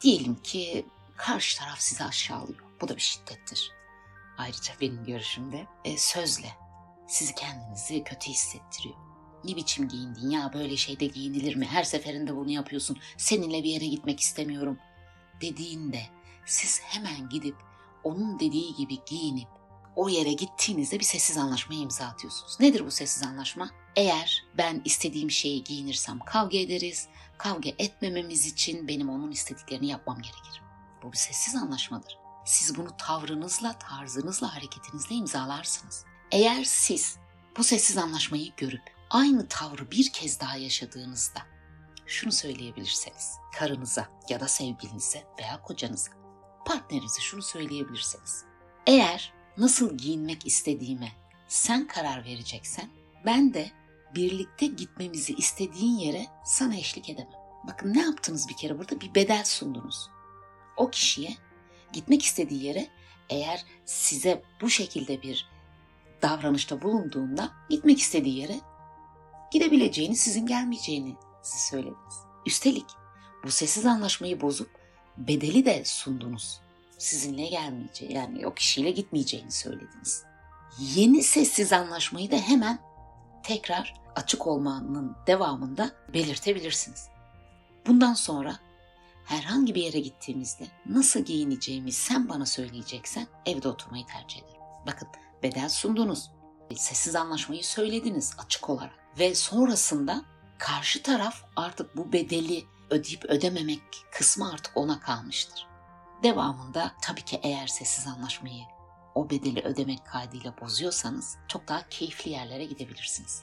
diyelim 0.00 0.34
ki 0.34 0.86
karşı 1.22 1.58
taraf 1.58 1.80
sizi 1.80 2.04
aşağılıyor. 2.04 2.58
Bu 2.80 2.88
da 2.88 2.96
bir 2.96 3.00
şiddettir. 3.02 3.70
Ayrıca 4.38 4.74
benim 4.80 5.04
görüşümde 5.04 5.66
e, 5.84 5.98
sözle 5.98 6.52
sizi 7.08 7.34
kendinizi 7.34 8.04
kötü 8.04 8.30
hissettiriyor. 8.30 8.94
Ne 9.44 9.56
biçim 9.56 9.88
giyindin 9.88 10.30
ya 10.30 10.50
böyle 10.54 10.76
şeyde 10.76 11.06
giyinilir 11.06 11.56
mi? 11.56 11.66
Her 11.66 11.84
seferinde 11.84 12.36
bunu 12.36 12.50
yapıyorsun. 12.50 12.98
Seninle 13.16 13.62
bir 13.62 13.68
yere 13.68 13.86
gitmek 13.86 14.20
istemiyorum 14.20 14.78
dediğinde 15.40 16.02
siz 16.46 16.80
hemen 16.84 17.28
gidip 17.28 17.56
onun 18.04 18.40
dediği 18.40 18.74
gibi 18.74 18.98
giyinip 19.06 19.48
o 19.96 20.08
yere 20.08 20.32
gittiğinizde 20.32 20.98
bir 20.98 21.04
sessiz 21.04 21.38
anlaşmaya 21.38 21.80
imza 21.80 22.04
atıyorsunuz. 22.04 22.60
Nedir 22.60 22.86
bu 22.86 22.90
sessiz 22.90 23.22
anlaşma? 23.22 23.70
Eğer 23.96 24.44
ben 24.58 24.82
istediğim 24.84 25.30
şeyi 25.30 25.64
giyinirsem 25.64 26.18
kavga 26.18 26.58
ederiz. 26.58 27.08
Kavga 27.38 27.70
etmememiz 27.78 28.46
için 28.46 28.88
benim 28.88 29.10
onun 29.10 29.30
istediklerini 29.30 29.86
yapmam 29.86 30.22
gerekir. 30.22 30.62
Bu 31.02 31.12
bir 31.12 31.16
sessiz 31.16 31.56
anlaşmadır. 31.56 32.18
Siz 32.44 32.76
bunu 32.76 32.96
tavrınızla, 32.96 33.78
tarzınızla, 33.78 34.54
hareketinizle 34.54 35.14
imzalarsınız. 35.14 36.04
Eğer 36.30 36.64
siz 36.64 37.16
bu 37.56 37.64
sessiz 37.64 37.98
anlaşmayı 37.98 38.52
görüp 38.56 38.82
aynı 39.10 39.48
tavrı 39.48 39.90
bir 39.90 40.12
kez 40.12 40.40
daha 40.40 40.56
yaşadığınızda 40.56 41.40
şunu 42.06 42.32
söyleyebilirseniz 42.32 43.34
karınıza 43.58 44.08
ya 44.28 44.40
da 44.40 44.48
sevgilinize 44.48 45.24
veya 45.38 45.62
kocanıza 45.62 46.12
partnerinize 46.66 47.20
şunu 47.20 47.42
söyleyebilirsiniz. 47.42 48.44
Eğer 48.86 49.32
nasıl 49.56 49.98
giyinmek 49.98 50.46
istediğime 50.46 51.12
sen 51.48 51.86
karar 51.86 52.24
vereceksen 52.24 52.90
ben 53.26 53.54
de 53.54 53.70
birlikte 54.14 54.66
gitmemizi 54.66 55.34
istediğin 55.34 55.98
yere 55.98 56.26
sana 56.44 56.76
eşlik 56.76 57.10
edemem. 57.10 57.32
Bakın 57.66 57.94
ne 57.94 58.00
yaptınız 58.00 58.48
bir 58.48 58.56
kere 58.56 58.78
burada 58.78 59.00
bir 59.00 59.14
bedel 59.14 59.44
sundunuz. 59.44 60.08
O 60.76 60.90
kişiye 60.90 61.36
gitmek 61.92 62.22
istediği 62.22 62.64
yere 62.64 62.88
eğer 63.30 63.64
size 63.84 64.42
bu 64.60 64.70
şekilde 64.70 65.22
bir 65.22 65.50
davranışta 66.22 66.82
bulunduğunda 66.82 67.52
gitmek 67.70 67.98
istediği 67.98 68.38
yere 68.38 68.60
gidebileceğini, 69.50 70.16
sizin 70.16 70.46
gelmeyeceğini 70.46 71.16
siz 71.42 71.60
söylediniz. 71.60 72.16
Üstelik 72.46 72.86
bu 73.44 73.50
sessiz 73.50 73.86
anlaşmayı 73.86 74.40
bozup 74.40 74.70
bedeli 75.18 75.64
de 75.64 75.84
sundunuz. 75.84 76.60
Sizinle 76.98 77.46
gelmeyeceği 77.46 78.12
yani 78.12 78.46
o 78.46 78.54
kişiyle 78.54 78.90
gitmeyeceğini 78.90 79.52
söylediniz. 79.52 80.24
Yeni 80.78 81.22
sessiz 81.22 81.72
anlaşmayı 81.72 82.30
da 82.30 82.36
hemen 82.36 82.78
tekrar 83.42 83.94
açık 84.16 84.46
olmanın 84.46 85.16
devamında 85.26 85.92
belirtebilirsiniz. 86.14 87.08
Bundan 87.86 88.14
sonra 88.14 88.58
herhangi 89.32 89.74
bir 89.74 89.82
yere 89.82 90.00
gittiğimizde 90.00 90.66
nasıl 90.86 91.20
giyineceğimi 91.20 91.92
sen 91.92 92.28
bana 92.28 92.46
söyleyeceksen 92.46 93.26
evde 93.46 93.68
oturmayı 93.68 94.06
tercih 94.06 94.38
ederim. 94.38 94.60
Bakın 94.86 95.08
bedel 95.42 95.68
sundunuz. 95.68 96.30
Sessiz 96.76 97.16
anlaşmayı 97.16 97.64
söylediniz 97.64 98.34
açık 98.38 98.70
olarak. 98.70 98.94
Ve 99.18 99.34
sonrasında 99.34 100.22
karşı 100.58 101.02
taraf 101.02 101.44
artık 101.56 101.96
bu 101.96 102.12
bedeli 102.12 102.64
ödeyip 102.90 103.24
ödememek 103.24 103.82
kısmı 104.12 104.52
artık 104.52 104.76
ona 104.76 105.00
kalmıştır. 105.00 105.66
Devamında 106.22 106.92
tabii 107.02 107.24
ki 107.24 107.40
eğer 107.42 107.66
sessiz 107.66 108.06
anlaşmayı 108.06 108.62
o 109.14 109.30
bedeli 109.30 109.60
ödemek 109.60 110.06
kaydıyla 110.06 110.54
bozuyorsanız 110.60 111.36
çok 111.48 111.68
daha 111.68 111.88
keyifli 111.88 112.30
yerlere 112.30 112.64
gidebilirsiniz. 112.64 113.42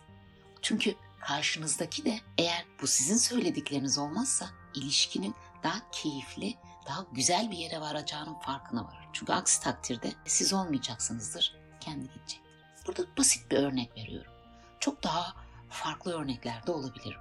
Çünkü 0.62 0.96
karşınızdaki 1.20 2.06
de 2.06 2.20
eğer 2.38 2.66
bu 2.82 2.88
sizin 2.88 3.18
söyledikleriniz 3.18 3.98
olmazsa 3.98 4.50
ilişkinin 4.74 5.36
daha 5.64 5.92
keyifli, 5.92 6.58
daha 6.88 7.06
güzel 7.12 7.52
bir 7.52 7.58
yere 7.58 7.82
varacağının 7.82 8.34
farkına 8.34 8.86
varır. 8.86 9.10
Çünkü 9.14 9.34
aksi 9.34 9.62
takdirde 9.62 10.14
siz 10.26 10.54
olmayacaksınızdır, 10.54 11.56
kendi 11.80 12.04
gidecektir. 12.04 12.42
Burada 12.88 13.04
basit 13.18 13.52
bir 13.52 13.58
örnek 13.58 13.98
veriyorum. 13.98 14.32
Çok 14.80 15.04
daha 15.04 15.34
farklı 15.70 16.12
örnekler 16.12 16.68
de 16.68 16.72
olabilir. 16.72 17.18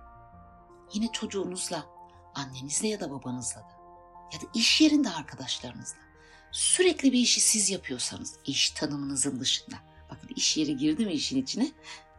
Yine 0.92 1.12
çocuğunuzla, 1.12 1.86
annenizle 2.34 2.88
ya 2.88 3.00
da 3.00 3.10
babanızla 3.10 3.60
da 3.60 3.78
ya 4.32 4.40
da 4.40 4.44
iş 4.54 4.80
yerinde 4.80 5.10
arkadaşlarınızla 5.10 5.98
sürekli 6.52 7.12
bir 7.12 7.18
işi 7.18 7.40
siz 7.40 7.70
yapıyorsanız 7.70 8.34
iş 8.44 8.70
tanımınızın 8.70 9.40
dışında. 9.40 9.76
Bakın 10.10 10.28
iş 10.36 10.56
yeri 10.56 10.76
girdi 10.76 11.06
mi 11.06 11.12
işin 11.12 11.42
içine? 11.42 11.72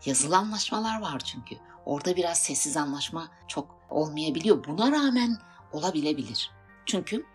Yazılı 0.06 0.38
anlaşmalar 0.38 1.02
var 1.02 1.20
çünkü. 1.20 1.56
Orada 1.86 2.16
biraz 2.16 2.38
sessiz 2.38 2.78
anlaşma 2.78 3.32
çok 3.48 3.80
olmayabiliyor. 3.90 4.66
Buna 4.66 4.92
rağmen 4.92 5.38
olabilebilir. 5.72 6.52
Çünkü 6.86 7.26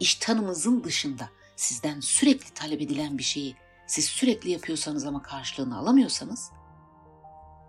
iş 0.00 0.14
tanımınızın 0.14 0.84
dışında 0.84 1.30
sizden 1.56 2.00
sürekli 2.00 2.54
talep 2.54 2.80
edilen 2.80 3.18
bir 3.18 3.22
şeyi 3.22 3.56
siz 3.86 4.04
sürekli 4.04 4.50
yapıyorsanız 4.50 5.06
ama 5.06 5.22
karşılığını 5.22 5.78
alamıyorsanız 5.78 6.50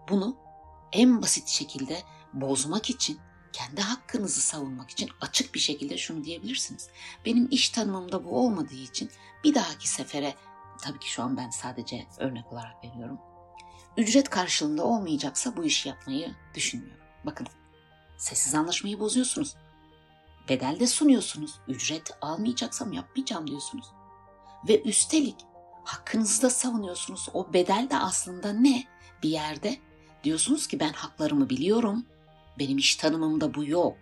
bunu 0.09 0.37
en 0.91 1.21
basit 1.21 1.47
şekilde 1.47 2.03
bozmak 2.33 2.89
için, 2.89 3.19
kendi 3.53 3.81
hakkınızı 3.81 4.41
savunmak 4.41 4.89
için 4.89 5.09
açık 5.21 5.55
bir 5.55 5.59
şekilde 5.59 5.97
şunu 5.97 6.23
diyebilirsiniz. 6.23 6.89
Benim 7.25 7.47
iş 7.51 7.69
tanımımda 7.69 8.25
bu 8.25 8.39
olmadığı 8.39 8.75
için 8.75 9.11
bir 9.43 9.55
dahaki 9.55 9.89
sefere, 9.89 10.35
tabii 10.81 10.99
ki 10.99 11.11
şu 11.11 11.23
an 11.23 11.37
ben 11.37 11.49
sadece 11.49 12.07
örnek 12.17 12.53
olarak 12.53 12.83
veriyorum. 12.83 13.19
Ücret 13.97 14.29
karşılığında 14.29 14.83
olmayacaksa 14.83 15.57
bu 15.57 15.63
işi 15.63 15.89
yapmayı 15.89 16.35
düşünmüyorum. 16.55 17.03
Bakın, 17.25 17.47
sessiz 18.17 18.55
anlaşmayı 18.55 18.99
bozuyorsunuz. 18.99 19.55
Bedel 20.49 20.79
de 20.79 20.87
sunuyorsunuz. 20.87 21.51
Ücret 21.67 22.11
almayacaksam 22.21 22.93
yapmayacağım 22.93 23.47
diyorsunuz. 23.47 23.85
Ve 24.67 24.81
üstelik 24.81 25.35
hakkınızı 25.83 26.41
da 26.41 26.49
savunuyorsunuz. 26.49 27.27
O 27.33 27.53
bedel 27.53 27.87
de 27.89 27.97
aslında 27.97 28.53
ne? 28.53 28.83
Bir 29.23 29.29
yerde 29.29 29.79
diyorsunuz 30.23 30.67
ki 30.67 30.79
ben 30.79 30.93
haklarımı 30.93 31.49
biliyorum. 31.49 32.05
Benim 32.59 32.77
iş 32.77 32.95
tanımımda 32.95 33.53
bu 33.53 33.65
yok. 33.65 33.97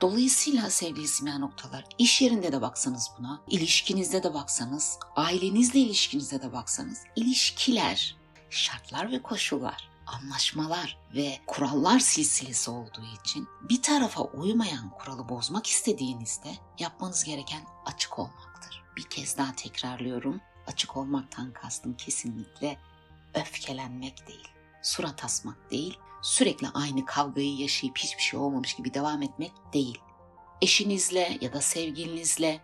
Dolayısıyla 0.00 0.70
sevgili 0.70 1.08
simya 1.08 1.38
noktalar 1.38 1.84
iş 1.98 2.22
yerinde 2.22 2.52
de 2.52 2.60
baksanız 2.60 3.10
buna, 3.18 3.42
ilişkinizde 3.48 4.22
de 4.22 4.34
baksanız, 4.34 4.98
ailenizle 5.16 5.80
ilişkinizde 5.80 6.42
de 6.42 6.52
baksanız 6.52 6.98
ilişkiler, 7.16 8.16
şartlar 8.50 9.12
ve 9.12 9.22
koşullar, 9.22 9.88
anlaşmalar 10.06 10.98
ve 11.14 11.38
kurallar 11.46 11.98
silsilesi 11.98 12.70
olduğu 12.70 13.04
için 13.20 13.48
bir 13.62 13.82
tarafa 13.82 14.22
uymayan 14.22 14.90
kuralı 14.90 15.28
bozmak 15.28 15.66
istediğinizde 15.66 16.50
yapmanız 16.78 17.24
gereken 17.24 17.62
açık 17.86 18.18
olmaktır. 18.18 18.82
Bir 18.96 19.02
kez 19.02 19.38
daha 19.38 19.54
tekrarlıyorum. 19.54 20.40
Açık 20.66 20.96
olmaktan 20.96 21.52
kastım 21.52 21.96
kesinlikle 21.96 22.78
öfkelenmek 23.34 24.28
değil, 24.28 24.48
surat 24.82 25.24
asmak 25.24 25.70
değil, 25.70 25.98
sürekli 26.22 26.68
aynı 26.74 27.04
kavgayı 27.04 27.56
yaşayıp 27.56 27.98
hiçbir 27.98 28.22
şey 28.22 28.40
olmamış 28.40 28.74
gibi 28.74 28.94
devam 28.94 29.22
etmek 29.22 29.52
değil. 29.72 29.98
Eşinizle 30.62 31.38
ya 31.40 31.52
da 31.52 31.60
sevgilinizle 31.60 32.60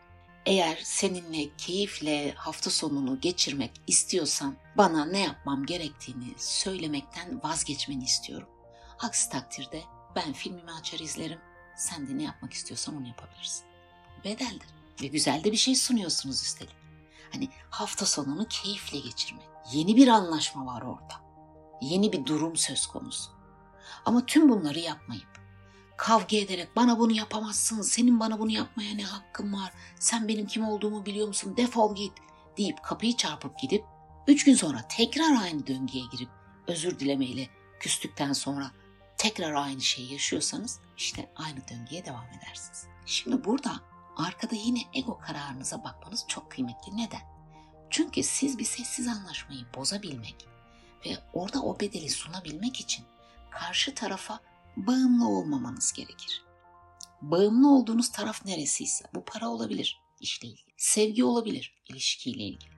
eğer 0.47 0.79
seninle 0.85 1.57
keyifle 1.57 2.33
hafta 2.33 2.71
sonunu 2.71 3.21
geçirmek 3.21 3.71
istiyorsan 3.87 4.57
bana 4.77 5.05
ne 5.05 5.21
yapmam 5.21 5.67
gerektiğini 5.67 6.35
söylemekten 6.37 7.43
vazgeçmeni 7.43 8.05
istiyorum. 8.05 8.49
Aksi 8.99 9.31
takdirde 9.31 9.83
ben 10.17 10.33
filmimi 10.33 10.73
açar 10.73 10.99
izlerim. 10.99 11.39
Sen 11.77 12.09
de 12.09 12.19
ne 12.19 12.23
yapmak 12.23 12.53
istiyorsan 12.53 12.97
onu 12.97 13.09
yapabilirsin. 13.09 13.65
Bedeldir. 14.25 14.69
Ve 15.03 15.07
güzel 15.07 15.45
de 15.45 15.53
bir 15.53 15.57
şey 15.57 15.75
sunuyorsunuz 15.75 16.43
üstelik. 16.43 16.77
Hani 17.33 17.49
hafta 17.71 18.07
sonunu 18.07 18.49
keyifle 18.49 18.99
geçirmek. 18.99 19.47
Yeni 19.73 19.97
bir 19.97 20.09
anlaşma 20.09 20.67
var 20.67 20.83
orada. 20.83 21.15
Yeni 21.81 22.13
bir 22.13 22.27
durum 22.27 22.57
söz 22.57 22.87
konusu. 22.87 23.31
Ama 24.05 24.27
tüm 24.27 24.49
bunları 24.49 24.79
yapmayıp 24.79 25.42
kavga 26.03 26.37
ederek 26.37 26.77
bana 26.77 26.99
bunu 26.99 27.13
yapamazsın, 27.13 27.83
senin 27.83 28.21
bana 28.21 28.39
bunu 28.39 28.51
yapmaya 28.51 28.95
ne 28.95 29.05
hakkın 29.05 29.53
var, 29.53 29.73
sen 30.01 30.29
benim 30.29 30.47
kim 30.47 30.65
olduğumu 30.65 31.07
biliyor 31.07 31.29
musun, 31.29 31.57
defol 31.57 31.95
git 31.95 32.13
deyip 32.59 32.83
kapıyı 32.83 33.17
çarpıp 33.17 33.59
gidip 33.59 33.85
üç 34.27 34.45
gün 34.45 34.55
sonra 34.55 34.89
tekrar 34.89 35.43
aynı 35.43 35.67
döngüye 35.67 36.05
girip 36.13 36.29
özür 36.67 36.99
dilemeyle 36.99 37.49
küstükten 37.81 38.33
sonra 38.33 38.71
tekrar 39.17 39.53
aynı 39.53 39.81
şeyi 39.81 40.13
yaşıyorsanız 40.13 40.81
işte 40.97 41.33
aynı 41.37 41.69
döngüye 41.69 42.05
devam 42.05 42.27
edersiniz. 42.39 42.87
Şimdi 43.07 43.45
burada 43.45 43.81
arkada 44.17 44.55
yine 44.55 44.81
ego 44.95 45.19
kararınıza 45.19 45.85
bakmanız 45.85 46.25
çok 46.29 46.51
kıymetli. 46.51 46.97
Neden? 46.97 47.23
Çünkü 47.91 48.23
siz 48.23 48.59
bir 48.59 48.65
sessiz 48.65 49.09
anlaşmayı 49.09 49.67
bozabilmek 49.77 50.49
ve 51.07 51.11
orada 51.33 51.63
o 51.63 51.81
bedeli 51.81 52.11
sunabilmek 52.11 52.81
için 52.81 53.05
karşı 53.51 53.95
tarafa 53.95 54.41
bağımlı 54.77 55.29
olmamanız 55.29 55.93
gerekir. 55.93 56.45
Bağımlı 57.23 57.71
olduğunuz 57.71 58.13
taraf 58.13 58.45
neresiyse 58.45 59.05
bu 59.15 59.25
para 59.25 59.49
olabilir 59.49 60.01
işle 60.21 60.49
ilgili, 60.49 60.73
sevgi 60.77 61.25
olabilir 61.25 61.75
ilişkiyle 61.89 62.43
ilgili, 62.43 62.71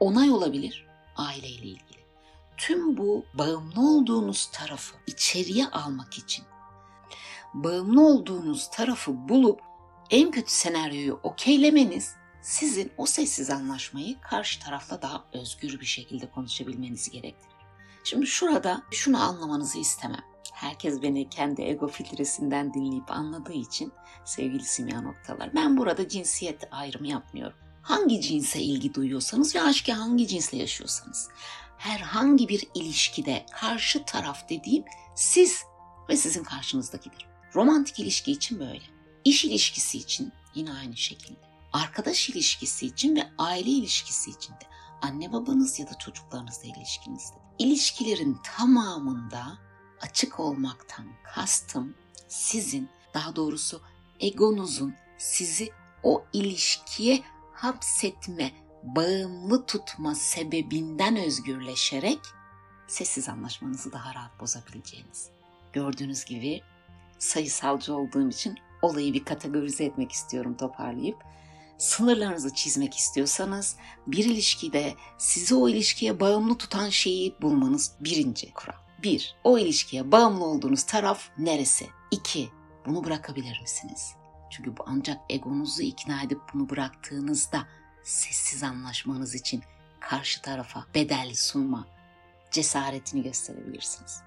onay 0.00 0.30
olabilir 0.30 0.86
aileyle 1.16 1.66
ilgili. 1.66 2.04
Tüm 2.56 2.96
bu 2.96 3.24
bağımlı 3.34 3.96
olduğunuz 3.96 4.50
tarafı 4.52 4.96
içeriye 5.06 5.66
almak 5.66 6.18
için 6.18 6.44
bağımlı 7.54 8.06
olduğunuz 8.06 8.70
tarafı 8.70 9.28
bulup 9.28 9.60
en 10.10 10.30
kötü 10.30 10.52
senaryoyu 10.52 11.20
okeylemeniz 11.22 12.14
sizin 12.42 12.92
o 12.96 13.06
sessiz 13.06 13.50
anlaşmayı 13.50 14.20
karşı 14.20 14.60
tarafla 14.60 15.02
daha 15.02 15.24
özgür 15.32 15.80
bir 15.80 15.86
şekilde 15.86 16.30
konuşabilmenizi 16.30 17.10
gerektirir. 17.10 17.53
Şimdi 18.04 18.26
şurada 18.26 18.82
şunu 18.90 19.22
anlamanızı 19.22 19.78
istemem. 19.78 20.24
Herkes 20.52 21.02
beni 21.02 21.28
kendi 21.28 21.62
ego 21.62 21.88
filtresinden 21.88 22.74
dinleyip 22.74 23.10
anladığı 23.10 23.52
için 23.52 23.92
sevgili 24.24 24.64
simya 24.64 25.00
noktalar. 25.00 25.54
Ben 25.54 25.76
burada 25.76 26.08
cinsiyet 26.08 26.68
ayrımı 26.70 27.08
yapmıyorum. 27.08 27.58
Hangi 27.82 28.20
cinse 28.20 28.60
ilgi 28.60 28.94
duyuyorsanız 28.94 29.54
ve 29.54 29.62
aşkı 29.62 29.92
hangi 29.92 30.26
cinsle 30.26 30.58
yaşıyorsanız 30.58 31.28
herhangi 31.78 32.48
bir 32.48 32.68
ilişkide 32.74 33.46
karşı 33.52 34.04
taraf 34.04 34.48
dediğim 34.48 34.84
siz 35.14 35.62
ve 36.08 36.16
sizin 36.16 36.44
karşınızdakidir. 36.44 37.26
Romantik 37.54 37.98
ilişki 38.00 38.32
için 38.32 38.60
böyle. 38.60 38.82
İş 39.24 39.44
ilişkisi 39.44 39.98
için 39.98 40.32
yine 40.54 40.72
aynı 40.72 40.96
şekilde. 40.96 41.40
Arkadaş 41.72 42.28
ilişkisi 42.28 42.86
için 42.86 43.16
ve 43.16 43.26
aile 43.38 43.70
ilişkisi 43.70 44.30
için 44.30 44.52
de. 44.52 44.64
Anne 45.02 45.32
babanız 45.32 45.78
ya 45.78 45.86
da 45.86 45.98
çocuklarınızla 45.98 46.68
ilişkinizde. 46.68 47.43
İlişkilerin 47.58 48.38
tamamında 48.44 49.58
açık 50.00 50.40
olmaktan 50.40 51.06
kastım 51.34 51.94
sizin 52.28 52.88
daha 53.14 53.36
doğrusu 53.36 53.80
egonuzun 54.20 54.94
sizi 55.18 55.70
o 56.02 56.24
ilişkiye 56.32 57.22
hapsetme, 57.52 58.50
bağımlı 58.82 59.66
tutma 59.66 60.14
sebebinden 60.14 61.16
özgürleşerek 61.16 62.20
sessiz 62.86 63.28
anlaşmanızı 63.28 63.92
daha 63.92 64.14
rahat 64.14 64.40
bozabileceğiniz. 64.40 65.30
Gördüğünüz 65.72 66.24
gibi 66.24 66.60
sayısalcı 67.18 67.94
olduğum 67.96 68.28
için 68.28 68.58
olayı 68.82 69.12
bir 69.12 69.24
kategorize 69.24 69.84
etmek 69.84 70.12
istiyorum 70.12 70.56
toparlayıp. 70.56 71.16
Sınırlarınızı 71.78 72.54
çizmek 72.54 72.94
istiyorsanız 72.94 73.76
bir 74.06 74.24
ilişkide 74.24 74.94
sizi 75.18 75.54
o 75.54 75.68
ilişkiye 75.68 76.20
bağımlı 76.20 76.58
tutan 76.58 76.88
şeyi 76.88 77.34
bulmanız 77.42 77.92
birinci 78.00 78.52
kural. 78.52 78.74
Bir, 79.02 79.36
o 79.44 79.58
ilişkiye 79.58 80.12
bağımlı 80.12 80.44
olduğunuz 80.44 80.82
taraf 80.82 81.28
neresi? 81.38 81.86
İki, 82.10 82.48
bunu 82.86 83.04
bırakabilir 83.04 83.60
misiniz? 83.60 84.14
Çünkü 84.50 84.76
bu 84.76 84.82
ancak 84.86 85.20
egonuzu 85.28 85.82
ikna 85.82 86.22
edip 86.22 86.40
bunu 86.54 86.70
bıraktığınızda 86.70 87.66
sessiz 88.02 88.62
anlaşmanız 88.62 89.34
için 89.34 89.62
karşı 90.00 90.42
tarafa 90.42 90.86
bedel 90.94 91.34
sunma 91.34 91.86
cesaretini 92.50 93.22
gösterebilirsiniz. 93.22 94.22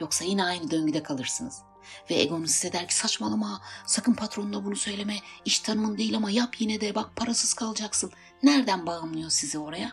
Yoksa 0.00 0.24
yine 0.24 0.44
aynı 0.44 0.70
döngüde 0.70 1.02
kalırsınız. 1.02 1.62
Ve 2.10 2.14
egonuz 2.14 2.50
size 2.50 2.72
der 2.72 2.88
ki 2.88 2.94
saçmalama 2.94 3.60
sakın 3.86 4.14
patronuna 4.14 4.64
bunu 4.64 4.76
söyleme 4.76 5.16
iş 5.44 5.60
tanımın 5.60 5.98
değil 5.98 6.16
ama 6.16 6.30
yap 6.30 6.56
yine 6.58 6.80
de 6.80 6.94
bak 6.94 7.16
parasız 7.16 7.54
kalacaksın. 7.54 8.12
Nereden 8.42 8.86
bağımlıyor 8.86 9.30
sizi 9.30 9.58
oraya? 9.58 9.92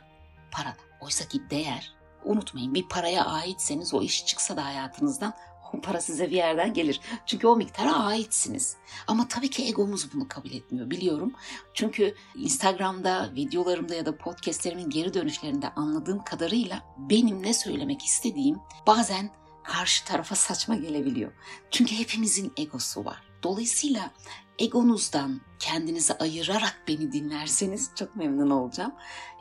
Parada. 0.51 0.77
Oysa 1.01 1.27
ki 1.27 1.49
değer 1.49 1.95
unutmayın 2.25 2.73
bir 2.73 2.87
paraya 2.87 3.25
aitseniz 3.25 3.93
o 3.93 4.01
iş 4.01 4.25
çıksa 4.25 4.57
da 4.57 4.65
hayatınızdan 4.65 5.33
o 5.73 5.81
para 5.81 6.01
size 6.01 6.29
bir 6.29 6.35
yerden 6.35 6.73
gelir. 6.73 7.01
Çünkü 7.25 7.47
o 7.47 7.55
miktara 7.55 7.95
aitsiniz. 7.95 8.75
Ama 9.07 9.27
tabii 9.27 9.49
ki 9.49 9.65
egomuz 9.65 10.13
bunu 10.13 10.27
kabul 10.27 10.51
etmiyor 10.51 10.89
biliyorum. 10.89 11.33
Çünkü 11.73 12.15
Instagram'da, 12.35 13.31
videolarımda 13.35 13.95
ya 13.95 14.05
da 14.05 14.17
podcastlerimin 14.17 14.89
geri 14.89 15.13
dönüşlerinde 15.13 15.69
anladığım 15.69 16.23
kadarıyla 16.23 16.95
benim 16.97 17.43
ne 17.43 17.53
söylemek 17.53 18.05
istediğim 18.05 18.59
bazen 18.87 19.31
karşı 19.67 20.05
tarafa 20.05 20.35
saçma 20.35 20.75
gelebiliyor. 20.75 21.31
Çünkü 21.71 21.95
hepimizin 21.95 22.53
egosu 22.57 23.05
var. 23.05 23.23
Dolayısıyla 23.43 24.11
egonuzdan 24.59 25.41
kendinizi 25.59 26.13
ayırarak 26.13 26.83
beni 26.87 27.11
dinlerseniz 27.11 27.91
çok 27.95 28.15
memnun 28.15 28.49
olacağım. 28.49 28.93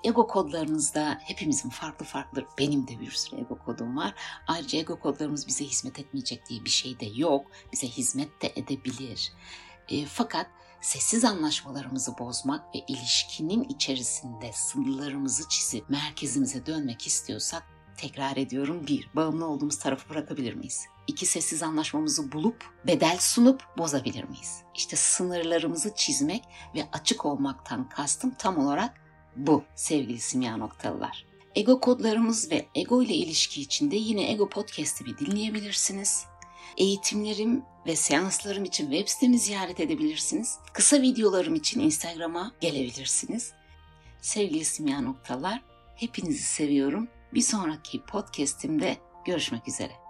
Ego 0.05 0.27
kodlarınızda 0.27 1.19
hepimizin 1.23 1.71
farklı 1.71 2.07
farklı, 2.07 2.47
benim 2.59 2.89
de 2.89 3.01
bir 3.01 3.11
sürü 3.11 3.41
ego 3.41 3.59
kodum 3.59 3.97
var. 3.97 4.15
Ayrıca 4.47 4.79
ego 4.79 5.01
kodlarımız 5.01 5.47
bize 5.47 5.65
hizmet 5.65 5.99
etmeyecek 5.99 6.49
diye 6.49 6.65
bir 6.65 6.71
şey 6.71 7.01
de 7.01 7.07
yok. 7.15 7.47
Bize 7.73 7.87
hizmet 7.87 8.43
de 8.43 8.53
edebilir. 8.57 9.33
E, 9.89 10.07
fakat 10.07 10.47
sessiz 10.81 11.25
anlaşmalarımızı 11.25 12.19
bozmak 12.19 12.75
ve 12.75 12.79
ilişkinin 12.89 13.65
içerisinde 13.65 14.53
sınırlarımızı 14.53 15.49
çizip 15.49 15.91
merkezimize 15.91 16.67
dönmek 16.67 17.07
istiyorsak 17.07 17.74
tekrar 17.97 18.37
ediyorum 18.37 18.87
bir, 18.87 19.11
bağımlı 19.15 19.47
olduğumuz 19.47 19.79
tarafı 19.79 20.11
bırakabilir 20.11 20.55
miyiz? 20.55 20.87
İki 21.07 21.27
sessiz 21.27 21.63
anlaşmamızı 21.63 22.33
bulup 22.33 22.65
bedel 22.87 23.17
sunup 23.21 23.63
bozabilir 23.79 24.25
miyiz? 24.25 24.63
İşte 24.75 24.97
sınırlarımızı 24.97 25.95
çizmek 25.97 26.43
ve 26.75 26.87
açık 26.93 27.27
olmaktan 27.27 27.89
kastım 27.89 28.35
tam 28.39 28.59
olarak 28.59 29.01
bu 29.37 29.65
sevgili 29.75 30.21
simya 30.21 30.57
noktalılar. 30.57 31.27
Ego 31.55 31.81
kodlarımız 31.81 32.51
ve 32.51 32.67
ego 32.75 33.03
ile 33.03 33.15
ilişki 33.15 33.61
içinde 33.61 33.97
yine 33.97 34.31
Ego 34.31 34.49
Podcast'i 34.49 35.05
bir 35.05 35.19
dinleyebilirsiniz. 35.19 36.25
Eğitimlerim 36.77 37.63
ve 37.87 37.97
seanslarım 37.97 38.65
için 38.65 38.91
web 38.91 39.09
sitemi 39.09 39.39
ziyaret 39.39 39.81
edebilirsiniz. 39.81 40.59
Kısa 40.73 41.03
videolarım 41.03 41.55
için 41.55 41.81
Instagram'a 41.81 42.53
gelebilirsiniz. 42.61 43.53
Sevgili 44.21 44.65
simya 44.65 45.01
noktalar, 45.01 45.63
hepinizi 45.97 46.43
seviyorum. 46.43 47.09
Bir 47.35 47.41
sonraki 47.41 48.03
podcast'imde 48.05 48.97
görüşmek 49.27 49.69
üzere. 49.69 50.04